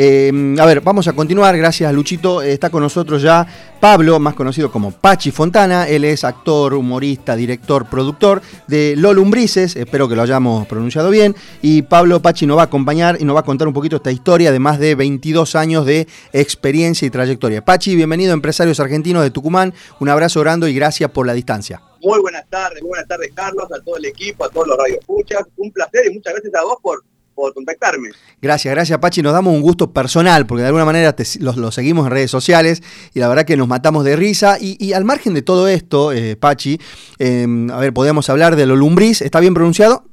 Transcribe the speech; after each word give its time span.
Eh, 0.00 0.30
a 0.60 0.64
ver, 0.64 0.80
vamos 0.80 1.08
a 1.08 1.12
continuar, 1.12 1.58
gracias 1.58 1.92
Luchito. 1.92 2.40
Está 2.40 2.70
con 2.70 2.84
nosotros 2.84 3.20
ya 3.20 3.44
Pablo, 3.80 4.20
más 4.20 4.34
conocido 4.34 4.70
como 4.70 4.92
Pachi 4.92 5.32
Fontana. 5.32 5.88
Él 5.88 6.04
es 6.04 6.22
actor, 6.22 6.74
humorista, 6.74 7.34
director, 7.34 7.90
productor 7.90 8.40
de 8.68 8.94
Lolumbrices, 8.96 9.74
espero 9.74 10.08
que 10.08 10.14
lo 10.14 10.22
hayamos 10.22 10.68
pronunciado 10.68 11.10
bien. 11.10 11.34
Y 11.62 11.82
Pablo 11.82 12.22
Pachi 12.22 12.46
nos 12.46 12.58
va 12.58 12.62
a 12.62 12.64
acompañar 12.66 13.16
y 13.18 13.24
nos 13.24 13.34
va 13.34 13.40
a 13.40 13.44
contar 13.44 13.66
un 13.66 13.74
poquito 13.74 13.96
esta 13.96 14.12
historia 14.12 14.52
de 14.52 14.60
más 14.60 14.78
de 14.78 14.94
22 14.94 15.56
años 15.56 15.84
de 15.84 16.06
experiencia 16.32 17.04
y 17.04 17.10
trayectoria. 17.10 17.64
Pachi, 17.64 17.96
bienvenido 17.96 18.30
a 18.30 18.34
Empresarios 18.34 18.78
Argentinos 18.78 19.24
de 19.24 19.32
Tucumán. 19.32 19.74
Un 19.98 20.10
abrazo 20.10 20.38
grande 20.38 20.70
y 20.70 20.74
gracias 20.74 21.10
por 21.10 21.26
la 21.26 21.32
distancia. 21.32 21.82
Muy 22.00 22.20
buenas 22.20 22.48
tardes, 22.48 22.80
muy 22.82 22.90
buenas 22.90 23.08
tardes 23.08 23.32
Carlos, 23.34 23.66
a 23.76 23.82
todo 23.82 23.96
el 23.96 24.04
equipo, 24.04 24.44
a 24.44 24.48
todos 24.48 24.68
los 24.68 24.78
radioescuchas. 24.78 25.42
Un 25.56 25.72
placer 25.72 26.02
y 26.08 26.14
muchas 26.14 26.34
gracias 26.34 26.54
a 26.54 26.62
vos 26.62 26.76
por, 26.80 27.02
por 27.38 27.54
contactarme. 27.54 28.10
Gracias, 28.42 28.74
gracias 28.74 28.98
Pachi. 28.98 29.22
Nos 29.22 29.32
damos 29.32 29.54
un 29.54 29.62
gusto 29.62 29.92
personal 29.92 30.46
porque 30.46 30.62
de 30.62 30.68
alguna 30.68 30.84
manera 30.84 31.14
te, 31.14 31.24
los, 31.40 31.56
los, 31.56 31.74
seguimos 31.74 32.06
en 32.06 32.12
redes 32.12 32.30
sociales 32.30 32.82
y 33.14 33.20
la 33.20 33.28
verdad 33.28 33.44
que 33.44 33.56
nos 33.56 33.68
matamos 33.68 34.04
de 34.04 34.16
risa. 34.16 34.58
Y, 34.60 34.76
y 34.84 34.92
al 34.92 35.04
margen 35.04 35.34
de 35.34 35.42
todo 35.42 35.68
esto, 35.68 36.12
eh, 36.12 36.36
Pachi, 36.36 36.80
eh, 37.18 37.46
a 37.72 37.78
ver, 37.78 37.92
podemos 37.94 38.28
hablar 38.28 38.56
de 38.56 38.66
lo 38.66 38.76
lumbriz. 38.76 39.22
¿Está 39.22 39.40
bien 39.40 39.54
pronunciado? 39.54 40.04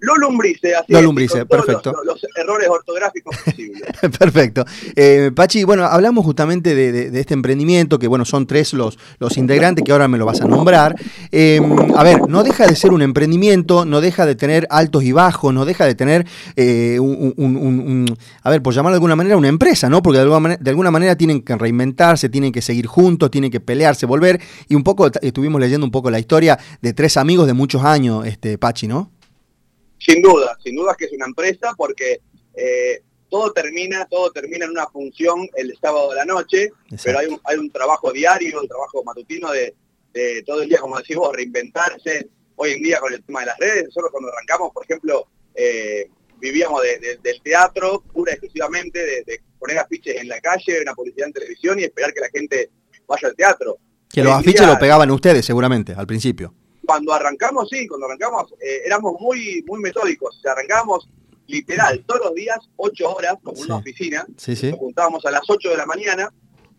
Lo 0.00 0.16
lumbrice, 0.16 0.74
así 0.74 0.92
Lo 0.92 1.02
lumbrice, 1.02 1.44
perfecto. 1.44 1.92
Los, 1.92 2.22
los, 2.22 2.26
errores 2.36 2.68
ortográficos 2.68 3.36
posibles. 3.44 3.82
perfecto. 4.18 4.64
Eh, 4.96 5.30
Pachi, 5.34 5.64
bueno, 5.64 5.84
hablamos 5.84 6.24
justamente 6.24 6.74
de, 6.74 6.90
de, 6.90 7.10
de, 7.10 7.20
este 7.20 7.34
emprendimiento, 7.34 7.98
que 7.98 8.08
bueno, 8.08 8.24
son 8.24 8.46
tres 8.46 8.72
los, 8.72 8.98
los 9.18 9.36
integrantes 9.36 9.84
que 9.84 9.92
ahora 9.92 10.08
me 10.08 10.16
lo 10.16 10.24
vas 10.24 10.40
a 10.40 10.46
nombrar. 10.46 10.96
Eh, 11.30 11.60
a 11.94 12.02
ver, 12.02 12.28
no 12.28 12.42
deja 12.42 12.66
de 12.66 12.74
ser 12.76 12.92
un 12.92 13.02
emprendimiento, 13.02 13.84
no 13.84 14.00
deja 14.00 14.24
de 14.24 14.34
tener 14.34 14.66
altos 14.70 15.04
y 15.04 15.12
bajos, 15.12 15.52
no 15.52 15.66
deja 15.66 15.84
de 15.84 15.94
tener 15.94 16.26
eh, 16.56 16.98
un, 16.98 17.34
un, 17.36 17.56
un, 17.56 18.16
a 18.42 18.50
ver, 18.50 18.62
por 18.62 18.72
llamarlo 18.72 18.94
de 18.94 18.96
alguna 18.96 19.16
manera, 19.16 19.36
una 19.36 19.48
empresa, 19.48 19.90
¿no? 19.90 20.02
Porque 20.02 20.16
de 20.16 20.22
alguna, 20.22 20.40
manera, 20.40 20.62
de 20.62 20.70
alguna 20.70 20.90
manera 20.90 21.16
tienen 21.16 21.42
que 21.42 21.56
reinventarse, 21.56 22.30
tienen 22.30 22.52
que 22.52 22.62
seguir 22.62 22.86
juntos, 22.86 23.30
tienen 23.30 23.50
que 23.50 23.60
pelearse, 23.60 24.06
volver. 24.06 24.40
Y 24.66 24.74
un 24.76 24.82
poco, 24.82 25.10
estuvimos 25.20 25.60
leyendo 25.60 25.84
un 25.84 25.92
poco 25.92 26.10
la 26.10 26.18
historia 26.18 26.58
de 26.80 26.94
tres 26.94 27.18
amigos 27.18 27.46
de 27.46 27.52
muchos 27.52 27.84
años, 27.84 28.26
este, 28.26 28.56
Pachi, 28.56 28.86
¿no? 28.86 29.10
Sin 30.00 30.22
duda, 30.22 30.58
sin 30.64 30.74
duda 30.74 30.96
que 30.98 31.04
es 31.04 31.12
una 31.12 31.26
empresa 31.26 31.74
porque 31.76 32.20
eh, 32.54 33.02
todo 33.28 33.52
termina, 33.52 34.06
todo 34.06 34.32
termina 34.32 34.64
en 34.64 34.72
una 34.72 34.86
función 34.88 35.48
el 35.54 35.76
sábado 35.80 36.10
de 36.10 36.16
la 36.16 36.24
noche, 36.24 36.64
Exacto. 36.64 37.02
pero 37.04 37.18
hay 37.18 37.26
un, 37.26 37.40
hay 37.44 37.56
un 37.58 37.70
trabajo 37.70 38.10
diario, 38.10 38.60
un 38.60 38.68
trabajo 38.68 39.04
matutino 39.04 39.52
de, 39.52 39.74
de 40.12 40.42
todo 40.44 40.62
el 40.62 40.68
día, 40.68 40.78
como 40.78 40.98
decís 40.98 41.16
vos, 41.16 41.34
reinventarse. 41.34 42.28
Hoy 42.56 42.72
en 42.72 42.82
día 42.82 42.98
con 42.98 43.12
el 43.12 43.22
tema 43.22 43.40
de 43.40 43.46
las 43.46 43.58
redes, 43.58 43.84
nosotros 43.84 44.10
cuando 44.10 44.30
arrancamos, 44.30 44.70
por 44.72 44.84
ejemplo, 44.84 45.28
eh, 45.54 46.10
vivíamos 46.38 46.82
de, 46.82 46.98
de, 46.98 47.18
del 47.22 47.40
teatro 47.42 48.02
pura 48.12 48.32
y 48.32 48.34
exclusivamente, 48.34 48.98
de, 48.98 49.24
de, 49.24 49.40
poner 49.58 49.78
afiches 49.78 50.16
en 50.16 50.28
la 50.28 50.40
calle, 50.40 50.80
una 50.80 50.94
publicidad 50.94 51.26
en 51.26 51.34
televisión 51.34 51.78
y 51.78 51.84
esperar 51.84 52.12
que 52.14 52.20
la 52.20 52.30
gente 52.30 52.70
vaya 53.06 53.28
al 53.28 53.36
teatro. 53.36 53.78
Que 54.08 54.24
los 54.24 54.32
afiches 54.32 54.62
día, 54.62 54.72
lo 54.72 54.78
pegaban 54.78 55.10
ustedes 55.10 55.44
seguramente 55.44 55.94
al 55.94 56.06
principio 56.06 56.54
cuando 56.90 57.12
arrancamos, 57.12 57.68
sí, 57.68 57.86
cuando 57.86 58.06
arrancamos 58.06 58.52
eh, 58.60 58.82
éramos 58.84 59.14
muy, 59.20 59.62
muy 59.64 59.78
metódicos. 59.78 60.36
O 60.36 60.40
sea, 60.40 60.52
arrancábamos 60.52 61.08
literal 61.46 62.02
todos 62.04 62.22
los 62.24 62.34
días, 62.34 62.58
ocho 62.74 63.14
horas, 63.14 63.34
como 63.44 63.56
sí. 63.56 63.62
una 63.66 63.76
oficina. 63.76 64.26
Sí, 64.36 64.56
sí. 64.56 64.70
Nos 64.70 64.80
juntábamos 64.80 65.24
a 65.24 65.30
las 65.30 65.42
8 65.48 65.70
de 65.70 65.76
la 65.76 65.86
mañana 65.86 66.34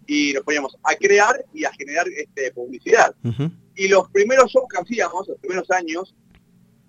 y 0.06 0.34
nos 0.34 0.44
poníamos 0.44 0.76
a 0.84 0.96
crear 0.96 1.46
y 1.54 1.64
a 1.64 1.72
generar 1.72 2.10
este, 2.10 2.52
publicidad. 2.52 3.16
Uh 3.24 3.30
-huh. 3.30 3.52
Y 3.78 3.88
los 3.88 4.10
primeros 4.10 4.52
shows 4.52 4.66
que 4.70 4.82
hacíamos, 4.82 5.30
los 5.30 5.38
primeros 5.40 5.72
años, 5.72 6.14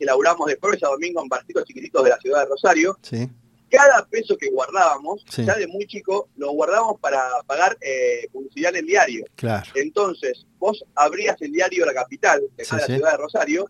que 0.00 0.04
laburamos 0.04 0.48
de 0.48 0.58
jueves 0.60 0.82
a 0.82 0.88
domingo 0.88 1.22
en 1.22 1.28
barcitos 1.28 1.64
chiquititos 1.64 2.02
de 2.02 2.10
la 2.10 2.18
ciudad 2.18 2.40
de 2.40 2.46
Rosario, 2.46 2.98
sí. 3.02 3.30
Cada 3.72 4.04
peso 4.04 4.36
que 4.36 4.50
guardábamos, 4.50 5.24
sí. 5.30 5.46
ya 5.46 5.54
de 5.54 5.66
muy 5.66 5.86
chico, 5.86 6.28
lo 6.36 6.52
guardábamos 6.52 7.00
para 7.00 7.22
pagar 7.46 7.78
eh, 7.80 8.28
publicidad 8.30 8.70
en 8.74 8.80
el 8.80 8.86
diario. 8.86 9.24
Claro. 9.34 9.70
Entonces, 9.74 10.44
vos 10.58 10.84
abrías 10.94 11.40
el 11.40 11.52
diario 11.52 11.86
La 11.86 11.94
Capital, 11.94 12.42
de 12.54 12.64
sí, 12.66 12.76
la 12.76 12.86
sí. 12.86 12.94
ciudad 12.94 13.12
de 13.12 13.16
Rosario, 13.16 13.66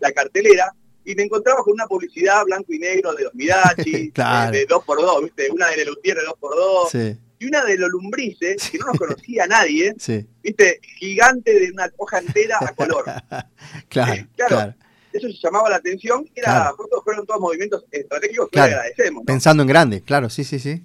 la 0.00 0.10
cartelera, 0.12 0.74
y 1.04 1.14
te 1.14 1.22
encontrabas 1.22 1.64
con 1.64 1.74
una 1.74 1.86
publicidad 1.86 2.44
blanco 2.44 2.72
y 2.72 2.78
negro 2.78 3.12
de 3.12 3.24
los 3.24 3.34
Mirachi, 3.34 4.10
claro. 4.14 4.52
de, 4.52 4.60
de 4.60 4.68
2x2, 4.68 5.24
¿viste? 5.24 5.50
Una 5.50 5.68
de 5.68 5.76
Lelutier 5.76 6.16
de 6.16 6.22
2x2, 6.22 6.88
sí. 6.90 7.20
y 7.40 7.46
una 7.46 7.62
de 7.64 7.76
los 7.76 7.90
lumbrices, 7.90 8.70
que 8.70 8.78
no 8.78 8.86
nos 8.86 8.98
conocía 8.98 9.46
nadie, 9.46 9.94
¿viste? 10.42 10.80
Gigante 10.98 11.60
de 11.60 11.70
una 11.72 11.92
hoja 11.98 12.20
entera 12.20 12.56
a 12.58 12.74
color. 12.74 13.04
claro, 13.88 14.12
eh, 14.14 14.26
claro, 14.34 14.48
claro. 14.48 14.74
Eso 15.12 15.28
se 15.28 15.38
llamaba 15.42 15.68
la 15.68 15.76
atención, 15.76 16.28
era, 16.34 16.72
fueron 17.04 17.26
todos 17.26 17.40
movimientos 17.40 17.84
estratégicos 17.90 18.48
que 18.50 18.60
agradecemos. 18.60 19.22
¿no? 19.22 19.26
Pensando 19.26 19.62
en 19.62 19.68
grande, 19.68 20.02
claro, 20.02 20.30
sí, 20.30 20.44
sí, 20.44 20.58
sí. 20.58 20.82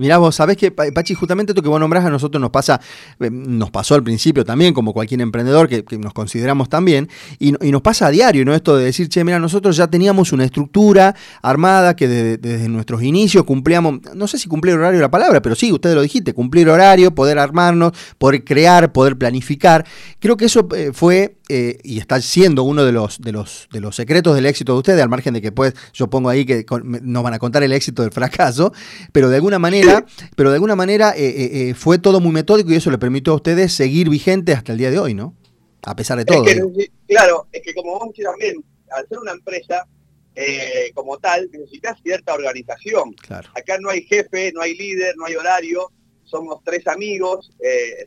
Mirá 0.00 0.16
vos, 0.16 0.34
sabés 0.34 0.56
que, 0.56 0.70
Pachi, 0.70 1.12
justamente 1.12 1.52
esto 1.52 1.62
que 1.62 1.68
vos 1.68 1.78
nombrás 1.78 2.06
a 2.06 2.10
nosotros 2.10 2.40
nos 2.40 2.50
pasa, 2.50 2.80
eh, 3.20 3.30
nos 3.30 3.70
pasó 3.70 3.94
al 3.94 4.02
principio 4.02 4.46
también, 4.46 4.72
como 4.72 4.94
cualquier 4.94 5.20
emprendedor 5.20 5.68
que, 5.68 5.84
nos 5.98 6.14
consideramos 6.14 6.70
también, 6.70 7.10
y, 7.38 7.52
nos 7.52 7.82
pasa 7.82 8.06
a 8.06 8.10
diario, 8.10 8.46
¿no? 8.46 8.54
Esto 8.54 8.78
de 8.78 8.86
decir, 8.86 9.10
che, 9.10 9.22
mira, 9.24 9.38
nosotros 9.38 9.76
ya 9.76 9.88
teníamos 9.88 10.32
una 10.32 10.44
estructura 10.44 11.14
armada 11.42 11.94
que 11.94 12.08
desde, 12.08 12.68
nuestros 12.70 13.02
inicios 13.02 13.44
cumplíamos, 13.44 14.00
no 14.14 14.26
sé 14.26 14.38
si 14.38 14.48
cumplir 14.48 14.74
horario 14.74 15.00
la 15.00 15.10
palabra, 15.10 15.42
pero 15.42 15.54
sí, 15.54 15.70
usted 15.70 15.94
lo 15.94 16.00
dijiste, 16.00 16.32
cumplir 16.32 16.70
horario, 16.70 17.14
poder 17.14 17.38
armarnos, 17.38 17.92
poder 18.16 18.42
crear, 18.42 18.92
poder 18.92 19.18
planificar. 19.18 19.84
Creo 20.18 20.38
que 20.38 20.46
eso 20.46 20.66
eh, 20.74 20.92
fue 20.94 21.36
eh, 21.52 21.80
y 21.82 21.98
está 21.98 22.20
siendo 22.20 22.62
uno 22.62 22.84
de 22.84 22.92
los, 22.92 23.20
de, 23.20 23.32
los, 23.32 23.66
de 23.72 23.80
los 23.80 23.96
secretos 23.96 24.36
del 24.36 24.46
éxito 24.46 24.72
de 24.72 24.78
ustedes, 24.78 25.02
al 25.02 25.08
margen 25.08 25.34
de 25.34 25.42
que 25.42 25.50
pues 25.50 25.74
yo 25.92 26.08
pongo 26.08 26.28
ahí 26.28 26.46
que 26.46 26.64
nos 26.84 27.24
van 27.24 27.34
a 27.34 27.40
contar 27.40 27.64
el 27.64 27.72
éxito 27.72 28.02
del 28.02 28.12
fracaso, 28.12 28.72
pero 29.10 29.28
de 29.28 29.34
alguna 29.34 29.58
manera, 29.58 29.89
pero 30.36 30.50
de 30.50 30.56
alguna 30.56 30.76
manera 30.76 31.12
eh, 31.16 31.70
eh, 31.70 31.74
fue 31.74 31.98
todo 31.98 32.20
muy 32.20 32.32
metódico 32.32 32.70
y 32.70 32.76
eso 32.76 32.90
le 32.90 32.98
permitió 32.98 33.32
a 33.32 33.36
ustedes 33.36 33.72
seguir 33.72 34.08
vigentes 34.08 34.56
hasta 34.56 34.72
el 34.72 34.78
día 34.78 34.90
de 34.90 34.98
hoy, 34.98 35.14
¿no? 35.14 35.34
A 35.82 35.96
pesar 35.96 36.18
de 36.18 36.24
todo. 36.24 36.44
Es 36.44 36.54
que, 36.54 36.90
claro, 37.06 37.46
es 37.52 37.62
que 37.62 37.74
como 37.74 37.98
vos 37.98 38.10
también, 38.22 38.62
al 38.90 39.08
ser 39.08 39.18
una 39.18 39.32
empresa 39.32 39.86
eh, 40.34 40.90
como 40.94 41.18
tal, 41.18 41.48
necesitas 41.52 41.98
cierta 42.02 42.34
organización. 42.34 43.12
Claro. 43.14 43.50
Acá 43.54 43.78
no 43.80 43.90
hay 43.90 44.02
jefe, 44.02 44.52
no 44.52 44.60
hay 44.62 44.76
líder, 44.76 45.14
no 45.16 45.26
hay 45.26 45.34
horario, 45.36 45.90
somos 46.24 46.60
tres 46.64 46.86
amigos, 46.86 47.50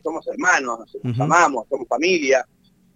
somos 0.02 0.26
hermanos, 0.28 0.78
nos 0.78 0.94
uh 0.94 1.18
-huh. 1.18 1.24
amamos, 1.24 1.66
somos 1.68 1.86
familia 1.88 2.46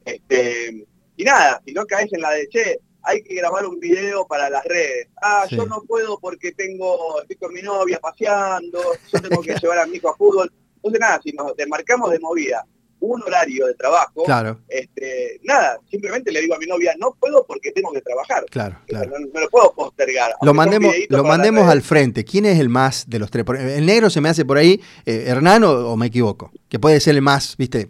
este, 0.08 0.86
y 1.16 1.24
nada, 1.24 1.60
si 1.64 1.72
no 1.72 1.84
caes 1.84 2.12
en 2.12 2.20
la 2.20 2.30
de, 2.30 2.48
che, 2.48 2.78
hay 3.08 3.22
que 3.22 3.34
grabar 3.34 3.64
un 3.64 3.80
video 3.80 4.26
para 4.26 4.50
las 4.50 4.62
redes. 4.64 5.08
Ah, 5.16 5.46
sí. 5.48 5.56
yo 5.56 5.64
no 5.64 5.82
puedo 5.88 6.18
porque 6.20 6.52
tengo, 6.52 7.22
estoy 7.22 7.36
con 7.36 7.54
mi 7.54 7.62
novia 7.62 7.98
paseando, 7.98 8.80
yo 9.10 9.20
tengo 9.22 9.40
que 9.42 9.54
llevar 9.62 9.78
a 9.78 9.86
mi 9.86 9.96
hijo 9.96 10.10
a 10.10 10.16
fútbol. 10.16 10.52
Entonces 10.76 11.00
nada, 11.00 11.20
si 11.22 11.32
nos 11.32 11.56
demarcamos 11.56 12.10
de 12.10 12.18
movida 12.20 12.66
un 13.00 13.22
horario 13.22 13.66
de 13.66 13.74
trabajo, 13.74 14.24
claro. 14.24 14.58
este, 14.68 15.40
nada, 15.44 15.78
simplemente 15.88 16.32
le 16.32 16.40
digo 16.40 16.54
a 16.54 16.58
mi 16.58 16.66
novia, 16.66 16.94
no 16.98 17.16
puedo 17.18 17.46
porque 17.46 17.70
tengo 17.70 17.92
que 17.92 18.02
trabajar. 18.02 18.44
Claro, 18.50 18.76
claro. 18.86 19.10
No, 19.10 19.26
no 19.32 19.40
lo 19.40 19.48
puedo 19.48 19.72
postergar. 19.72 20.34
Lo 20.42 20.52
mandemos, 20.52 20.92
lo 21.08 21.24
mandemos 21.24 21.68
al 21.68 21.80
frente. 21.80 22.24
¿Quién 22.24 22.44
es 22.44 22.58
el 22.58 22.68
más 22.68 23.08
de 23.08 23.20
los 23.20 23.30
tres? 23.30 23.44
El 23.48 23.86
negro 23.86 24.10
se 24.10 24.20
me 24.20 24.28
hace 24.28 24.44
por 24.44 24.58
ahí, 24.58 24.82
eh, 25.06 25.24
Hernán 25.28 25.64
o, 25.64 25.92
o 25.92 25.96
me 25.96 26.06
equivoco, 26.06 26.50
que 26.68 26.78
puede 26.78 27.00
ser 27.00 27.14
el 27.14 27.22
más, 27.22 27.56
viste, 27.56 27.88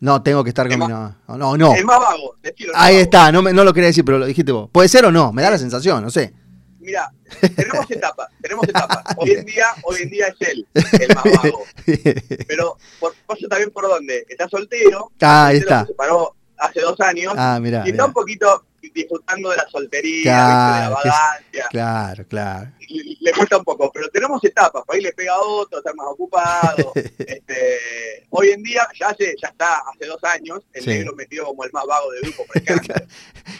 no, 0.00 0.22
tengo 0.22 0.44
que 0.44 0.50
estar 0.50 0.68
con 0.68 0.78
mi 0.78 0.86
no, 0.86 1.16
no, 1.28 1.56
no. 1.56 1.74
El 1.74 1.84
más 1.84 1.98
vago. 1.98 2.36
Ahí 2.74 2.94
vago. 2.94 3.02
está, 3.02 3.32
no, 3.32 3.42
me, 3.42 3.52
no 3.52 3.64
lo 3.64 3.72
quería 3.72 3.88
decir, 3.88 4.04
pero 4.04 4.18
lo 4.18 4.26
dijiste 4.26 4.52
vos. 4.52 4.68
¿Puede 4.70 4.88
ser 4.88 5.06
o 5.06 5.12
no? 5.12 5.32
Me 5.32 5.42
da 5.42 5.50
la 5.50 5.58
sensación, 5.58 6.02
no 6.02 6.10
sé. 6.10 6.32
Mira, 6.80 7.10
tenemos 7.56 7.90
etapas, 7.90 8.28
tenemos 8.40 8.64
etapas. 8.68 9.02
Hoy 9.16 9.32
en 9.32 9.44
día, 9.44 9.66
hoy 9.82 10.02
en 10.02 10.10
día 10.10 10.26
es 10.28 10.48
él, 10.48 10.66
el 10.74 11.14
más 11.14 11.24
vago. 11.42 11.64
Pero 12.46 12.76
por, 13.00 13.14
pasa 13.26 13.48
también 13.48 13.70
por 13.70 13.88
dónde. 13.88 14.24
Está 14.28 14.48
soltero. 14.48 15.10
Ah, 15.20 15.46
ahí 15.46 15.56
está. 15.56 15.80
Se 15.80 15.88
separó 15.88 16.36
hace 16.58 16.80
dos 16.80 17.00
años. 17.00 17.34
Ah, 17.36 17.58
mira. 17.60 17.78
Y 17.78 17.90
está 17.90 17.92
mirá. 17.92 18.04
un 18.06 18.12
poquito 18.12 18.64
disfrutando 18.94 19.50
de 19.50 19.56
la 19.56 19.68
soltería, 19.68 20.22
claro, 20.22 20.74
de 20.76 20.80
la 20.80 20.88
vagancia. 20.90 21.66
Claro, 21.70 22.24
claro. 22.28 22.70
Le, 23.26 23.32
cuesta 23.32 23.58
un 23.58 23.64
poco, 23.64 23.90
pero 23.92 24.08
tenemos 24.10 24.42
etapas, 24.44 24.84
por 24.84 24.94
ahí 24.94 25.02
le 25.02 25.12
pega 25.12 25.34
a 25.34 25.40
otro, 25.40 25.78
está 25.78 25.92
más 25.94 26.06
ocupado. 26.08 26.92
este, 27.18 28.24
hoy 28.30 28.50
en 28.50 28.62
día, 28.62 28.86
ya 28.98 29.08
hace, 29.08 29.34
ya 29.42 29.48
está, 29.48 29.82
hace 29.92 30.06
dos 30.06 30.22
años, 30.22 30.60
el 30.72 30.82
sí. 30.82 30.90
negro 30.90 31.12
metido 31.16 31.46
como 31.46 31.64
el 31.64 31.72
más 31.72 31.84
vago 31.86 32.10
del 32.12 32.22
grupo. 32.22 32.44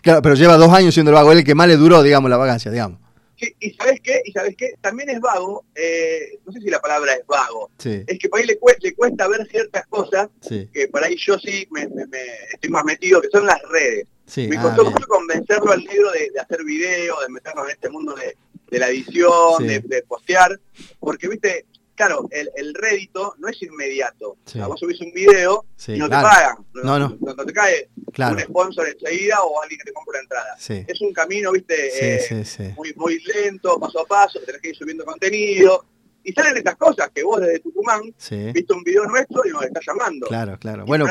claro, 0.02 0.22
pero 0.22 0.34
lleva 0.36 0.56
dos 0.56 0.72
años 0.72 0.94
siendo 0.94 1.10
el 1.10 1.16
vago, 1.16 1.32
él 1.32 1.38
el 1.38 1.44
que 1.44 1.56
más 1.56 1.66
le 1.66 1.76
duró, 1.76 2.02
digamos, 2.02 2.30
la 2.30 2.36
vagancia, 2.36 2.70
digamos. 2.70 3.00
Sí, 3.38 3.54
y 3.60 3.72
sabes 3.72 4.00
qué, 4.00 4.22
y 4.24 4.32
sabes 4.32 4.54
qué, 4.56 4.74
también 4.80 5.10
es 5.10 5.20
vago, 5.20 5.64
eh, 5.74 6.38
no 6.46 6.52
sé 6.52 6.60
si 6.60 6.70
la 6.70 6.80
palabra 6.80 7.12
es 7.14 7.26
vago, 7.26 7.70
sí. 7.76 8.02
es 8.06 8.18
que 8.18 8.28
por 8.28 8.40
ahí 8.40 8.46
le 8.46 8.58
cuesta, 8.58 8.80
le 8.82 8.94
cuesta 8.94 9.28
ver 9.28 9.46
ciertas 9.48 9.86
cosas 9.88 10.28
sí. 10.40 10.70
que 10.72 10.88
por 10.88 11.04
ahí 11.04 11.16
yo 11.18 11.38
sí 11.38 11.66
me, 11.70 11.86
me, 11.88 12.06
me, 12.06 12.22
estoy 12.54 12.70
más 12.70 12.84
metido, 12.84 13.20
que 13.20 13.28
son 13.28 13.44
las 13.44 13.60
redes. 13.70 14.06
Sí, 14.26 14.48
me 14.48 14.56
ah, 14.56 14.62
costó 14.62 14.82
bien. 14.82 14.94
mucho 14.94 15.06
convencerlo 15.06 15.70
al 15.70 15.84
negro 15.84 16.10
de, 16.12 16.30
de 16.30 16.40
hacer 16.40 16.64
video, 16.64 17.20
de 17.20 17.28
meternos 17.28 17.66
en 17.66 17.70
este 17.72 17.90
mundo 17.90 18.14
de, 18.14 18.36
de 18.70 18.78
la 18.78 18.88
edición, 18.88 19.66
de, 19.66 19.80
de, 19.80 20.02
postear, 20.02 20.58
porque 20.98 21.28
viste, 21.28 21.66
claro, 21.96 22.28
el, 22.30 22.50
el 22.56 22.74
rédito 22.74 23.34
no 23.38 23.48
es 23.48 23.60
inmediato. 23.62 24.36
Sí. 24.44 24.58
O 24.58 24.60
sea, 24.60 24.66
vos 24.68 24.78
subís 24.78 25.00
un 25.00 25.12
video 25.12 25.64
sí, 25.76 25.94
y 25.94 25.98
no 25.98 26.08
claro. 26.08 26.28
te 26.28 26.34
pagan. 26.34 26.56
No, 26.74 26.98
no. 26.98 27.16
No, 27.20 27.34
no 27.34 27.44
te 27.44 27.52
cae 27.52 27.88
claro. 28.12 28.36
un 28.36 28.42
sponsor 28.42 28.88
enseguida 28.88 29.42
o 29.42 29.60
alguien 29.60 29.78
que 29.78 29.86
te 29.86 29.92
compra 29.92 30.18
la 30.18 30.22
entrada. 30.22 30.56
Es 30.58 31.00
un 31.00 31.12
camino, 31.12 31.52
viste, 31.52 32.20
eh, 32.20 32.74
Muy, 32.76 32.92
muy 32.94 33.18
lento, 33.24 33.80
paso 33.80 34.00
a 34.00 34.04
paso, 34.04 34.38
tenés 34.40 34.60
que 34.60 34.68
ir 34.68 34.76
subiendo 34.76 35.04
contenido. 35.04 35.84
y 36.22 36.32
salen 36.32 36.56
estas 36.56 36.76
cosas 36.76 37.10
que 37.14 37.22
vos 37.24 37.40
desde 37.40 37.60
Tucumán 37.60 38.02
viste 38.02 38.72
un 38.72 38.82
video 38.84 39.04
nuestro 39.06 39.42
y 39.46 39.50
nos 39.50 39.64
estás 39.64 39.84
llamando. 39.86 40.26
Claro, 40.26 40.58
claro. 40.58 40.84
bueno, 40.84 41.06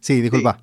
sí, 0.00 0.20
disculpa. 0.20 0.62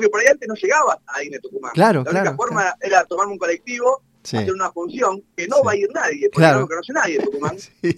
que 0.00 0.08
por 0.08 0.20
ahí 0.20 0.26
antes 0.28 0.48
no 0.48 0.54
llegaba 0.54 1.00
a 1.06 1.18
de 1.20 1.40
Tucumán. 1.40 1.72
Claro, 1.74 2.04
La 2.04 2.10
única 2.10 2.36
forma 2.36 2.74
era 2.80 3.04
tomar 3.04 3.26
un 3.26 3.36
colectivo, 3.36 4.02
hacer 4.36 4.52
una 4.52 4.70
función 4.70 5.22
que 5.36 5.48
no 5.48 5.62
va 5.62 5.72
a 5.72 5.76
ir 5.76 5.88
nadie, 5.94 6.28
porque 6.32 6.48
no 6.48 6.60
lo 6.60 6.68
conoce 6.68 6.92
nadie 6.92 7.18
Tucumán. 7.20 7.56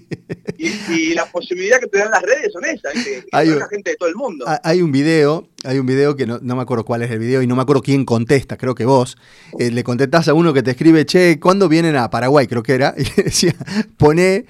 Y, 0.62 1.15
la 1.15 1.25
posibilidad 1.25 1.81
que 1.81 1.87
te 1.87 1.99
dan 1.99 2.11
las 2.11 2.21
redes 2.21 2.53
son 2.53 2.65
esas, 2.67 2.93
que, 2.93 3.25
hay 3.32 3.49
la 3.49 3.67
gente 3.69 3.91
de 3.91 3.97
todo 3.97 4.11
el 4.11 4.15
mundo. 4.15 4.44
Hay 4.62 4.82
un 4.82 4.93
video, 4.93 5.49
hay 5.65 5.79
un 5.79 5.87
video 5.87 6.17
que 6.17 6.27
no, 6.27 6.38
me 6.41 6.61
acuerdo 6.61 6.85
cuál 6.85 7.00
es 7.03 7.11
el 7.11 7.19
video 7.19 7.41
y 7.41 7.47
no 7.47 7.56
me 7.56 7.62
acuerdo 7.62 7.81
quién 7.81 8.05
contesta, 8.05 8.59
creo 8.59 8.75
que 8.75 8.85
vos. 8.85 9.17
Eh, 9.59 9.71
le 9.71 9.82
contestás 9.82 10.29
a 10.29 10.35
uno 10.35 10.53
que 10.53 10.62
te 10.62 10.73
escribe, 10.73 11.06
che, 11.06 11.41
¿cuándo 11.41 11.67
vienen 11.69 11.97
a 11.97 12.11
Paraguay? 12.11 12.47
Creo 12.47 12.62
que 12.62 12.75
era. 12.75 12.94
Y 13.00 13.23
decía, 13.23 13.55
pone 13.97 14.44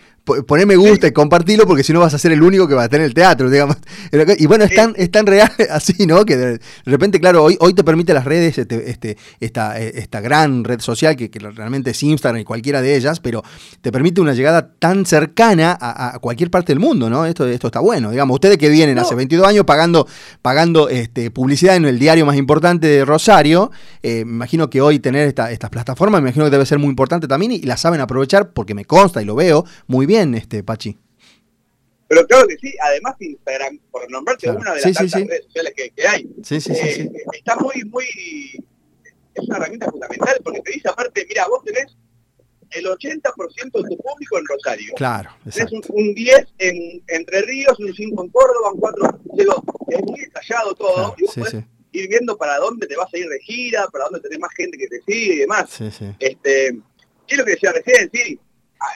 poné 0.47 0.67
me 0.67 0.77
gusta 0.77 1.06
y 1.06 1.12
compartilo 1.12 1.67
porque 1.67 1.82
si 1.82 1.93
no 1.93 2.00
vas 2.00 2.15
a 2.15 2.19
ser 2.19 2.32
el 2.32 2.43
único 2.43 2.67
que 2.69 2.75
va 2.75 2.82
a 2.82 2.85
estar 2.85 3.00
en 3.00 3.06
el 3.06 3.15
teatro, 3.15 3.50
digamos. 3.50 3.77
Y 4.38 4.47
bueno, 4.47 4.65
es 4.65 4.75
tan, 4.75 4.94
es 4.97 5.11
tan 5.11 5.27
real 5.27 5.50
así, 5.71 6.06
¿no? 6.06 6.25
Que 6.25 6.37
de 6.37 6.61
repente, 6.85 7.21
claro, 7.21 7.44
hoy, 7.44 7.56
hoy 7.61 7.75
te 7.75 7.85
permite 7.85 8.12
las 8.12 8.25
redes, 8.25 8.59
este, 8.59 8.91
este, 8.91 9.17
esta, 9.41 9.79
esta 9.79 10.21
gran 10.21 10.65
red 10.65 10.81
social 10.81 11.17
que, 11.17 11.31
realmente 11.55 11.91
es 11.91 12.03
Instagram 12.03 12.41
y 12.41 12.44
cualquiera 12.44 12.82
de 12.82 12.97
ellas, 12.97 13.21
pero 13.21 13.43
te 13.81 13.91
permite 13.93 14.21
una 14.21 14.35
llegada 14.35 14.71
tan 14.79 15.06
cercana 15.06 15.77
a, 15.81 16.19
cualquier 16.21 16.50
parte 16.50 16.73
del 16.73 16.81
mundo, 16.81 17.09
¿no? 17.09 17.25
Esto, 17.25 17.47
esto 17.47 17.69
está 17.69 17.81
bueno, 17.81 18.11
digamos. 18.11 18.35
Ustedes 18.35 18.59
que 18.59 18.69
vienen 18.69 18.99
hace 18.99 19.15
22 19.15 19.47
años 19.47 19.65
pagando, 19.65 20.06
pagando 20.43 20.88
este, 20.88 21.31
publicidad 21.31 21.76
en 21.76 21.85
el 21.85 21.99
diario 21.99 22.26
más 22.26 22.37
importante 22.37 22.87
de 22.87 23.05
Rosario, 23.05 23.71
eh, 24.03 24.25
me 24.25 24.33
imagino 24.33 24.71
que 24.71 24.81
hoy 24.81 24.99
tener 24.99 25.29
esta, 25.29 25.50
estas 25.50 25.71
plataformas, 25.71 26.21
me 26.21 26.29
imagino 26.29 26.44
que 26.44 26.50
debe 26.50 26.67
ser 26.67 26.79
muy 26.79 26.91
importante 26.91 27.26
también 27.26 27.53
y 27.53 27.62
la 27.62 27.76
saben 27.76 28.00
aprovechar 28.00 28.50
porque 28.50 28.75
me 28.75 28.85
consta 28.85 29.23
y 29.23 29.25
lo 29.25 29.35
veo 29.35 29.65
muy 29.87 30.06
bien 30.06 30.20
este 30.35 30.63
Pachi. 30.63 30.97
Pero 32.09 32.27
claro 32.27 32.49
que 32.49 32.57
sí, 32.57 32.75
además 32.83 33.15
Instagram, 33.21 33.79
por 33.91 34.11
nombrarte 34.11 34.51
una 34.51 34.75
de 34.75 34.81
las 34.81 34.93
tantas 34.97 35.13
redes 35.13 35.45
sociales 35.45 35.75
que, 35.77 36.07
hay, 36.09 36.23
eh, 36.23 37.13
está 37.35 37.55
muy, 37.57 37.85
muy, 37.85 38.05
es 39.35 39.45
una 39.47 39.59
herramienta 39.59 39.89
fundamental 39.89 40.41
porque 40.43 40.61
te 40.61 40.73
dice 40.73 40.89
aparte, 40.89 41.25
mira, 41.29 41.47
vos 41.47 41.63
tenés 41.63 41.97
el 42.73 42.85
80% 42.87 43.33
de 43.63 43.71
tu 43.71 43.97
público 43.97 44.39
en 44.39 44.45
Rosario. 44.47 44.93
Claro, 44.97 45.31
Tenés 45.55 45.73
un, 45.73 46.15
10 46.15 46.47
en 46.59 47.03
Entre 47.07 47.43
Ríos, 47.43 47.79
un 47.79 47.95
5 47.95 48.25
en 48.25 48.31
Córdoba, 48.31 48.73
un 48.73 48.81
4, 48.81 49.21
es 49.89 50.03
muy 50.03 50.21
detallado 50.21 50.75
todo, 50.75 51.15
y 51.17 51.23
vos 51.25 51.35
podés 51.37 51.65
ir 51.93 52.09
viendo 52.09 52.37
para 52.37 52.57
dónde 52.59 52.87
te 52.87 52.97
vas 52.97 53.13
a 53.13 53.19
ir 53.19 53.29
de 53.29 53.39
gira, 53.41 53.87
para 53.89 54.05
dónde 54.05 54.21
tenés 54.21 54.39
más 54.41 54.53
gente 54.57 54.77
que 54.77 54.89
te 54.89 55.01
sigue 55.03 55.35
y 55.35 55.39
demás. 55.39 55.81
Este, 56.19 56.77
¿Qué 57.27 57.35
es 57.35 57.39
lo 57.39 57.45
que 57.45 57.53
decía 57.53 57.73
recién? 57.73 58.11
Sí, 58.13 58.41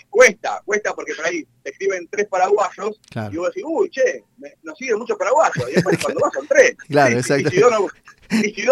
cuesta, 0.09 0.63
cuesta 0.65 0.95
porque 0.95 1.15
por 1.15 1.27
ahí 1.27 1.47
te 1.63 1.71
escriben 1.71 2.09
tres 2.11 2.27
paraguayos 2.29 3.01
y 3.31 3.37
vos 3.37 3.49
decís, 3.49 3.65
uy, 3.67 3.91
che, 3.91 4.25
nos 4.63 4.79
siguen 4.79 4.99
muchos 4.99 5.17
paraguayos. 5.17 5.71
Y 5.71 5.75
después 5.75 5.99
cuando 6.03 6.21
vas 6.21 6.33
son 6.33 6.47
tres. 6.47 6.77
Claro, 6.89 7.17
exacto. 7.17 7.49
Y 7.49 7.51
si 7.53 7.61
no, 7.61 7.89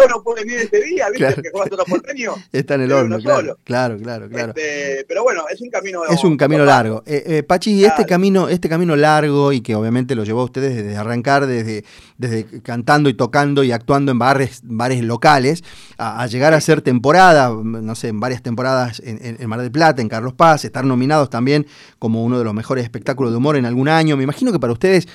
no 0.09 0.23
puede 0.23 0.43
venir 0.43 0.59
ese 0.59 0.81
día, 0.81 1.09
¿viste? 1.09 1.41
Que 1.41 1.49
juegas 1.51 1.71
los 1.71 1.85
porteños. 1.85 2.35
Está 2.51 2.75
en 2.75 2.81
el 2.81 2.91
horno, 2.91 3.19
claro, 3.19 3.57
claro, 3.63 3.97
claro, 3.97 4.29
claro. 4.29 4.53
Este, 4.55 5.05
pero 5.07 5.23
bueno, 5.23 5.43
es 5.51 5.61
un 5.61 5.69
camino 5.69 6.05
Es 6.05 6.23
un 6.23 6.37
camino 6.37 6.65
largo. 6.65 7.03
Eh, 7.05 7.23
eh, 7.25 7.43
Pachi, 7.43 7.83
este 7.83 8.05
camino, 8.05 8.49
este 8.49 8.69
camino 8.69 8.95
largo 8.95 9.51
y 9.51 9.61
que 9.61 9.75
obviamente 9.75 10.15
lo 10.15 10.23
llevó 10.23 10.41
a 10.41 10.45
ustedes 10.45 10.75
desde 10.75 10.95
arrancar, 10.97 11.45
desde, 11.45 11.83
desde 12.17 12.61
cantando 12.61 13.09
y 13.09 13.13
tocando 13.13 13.63
y 13.63 13.71
actuando 13.71 14.11
en 14.11 14.19
bares, 14.19 14.61
bares 14.63 15.03
locales, 15.03 15.63
a, 15.97 16.25
llegar 16.27 16.53
a 16.53 16.61
ser 16.61 16.81
temporada, 16.81 17.49
no 17.49 17.95
sé, 17.95 18.09
en 18.09 18.19
varias 18.19 18.41
temporadas 18.41 19.01
en, 19.05 19.47
Mar 19.47 19.61
del 19.61 19.71
Plata, 19.71 20.01
en 20.01 20.09
Carlos 20.09 20.33
Paz, 20.33 20.65
estar 20.65 20.85
nominados 20.85 21.29
también 21.29 21.67
como 21.99 22.23
uno 22.23 22.39
de 22.39 22.45
los 22.45 22.53
mejores 22.53 22.83
espectáculos 22.83 23.31
de 23.31 23.37
humor 23.37 23.55
en 23.55 23.65
algún 23.65 23.89
año. 23.89 24.17
Me 24.17 24.23
imagino 24.23 24.51
que 24.51 24.59
para 24.59 24.73
ustedes, 24.73 25.07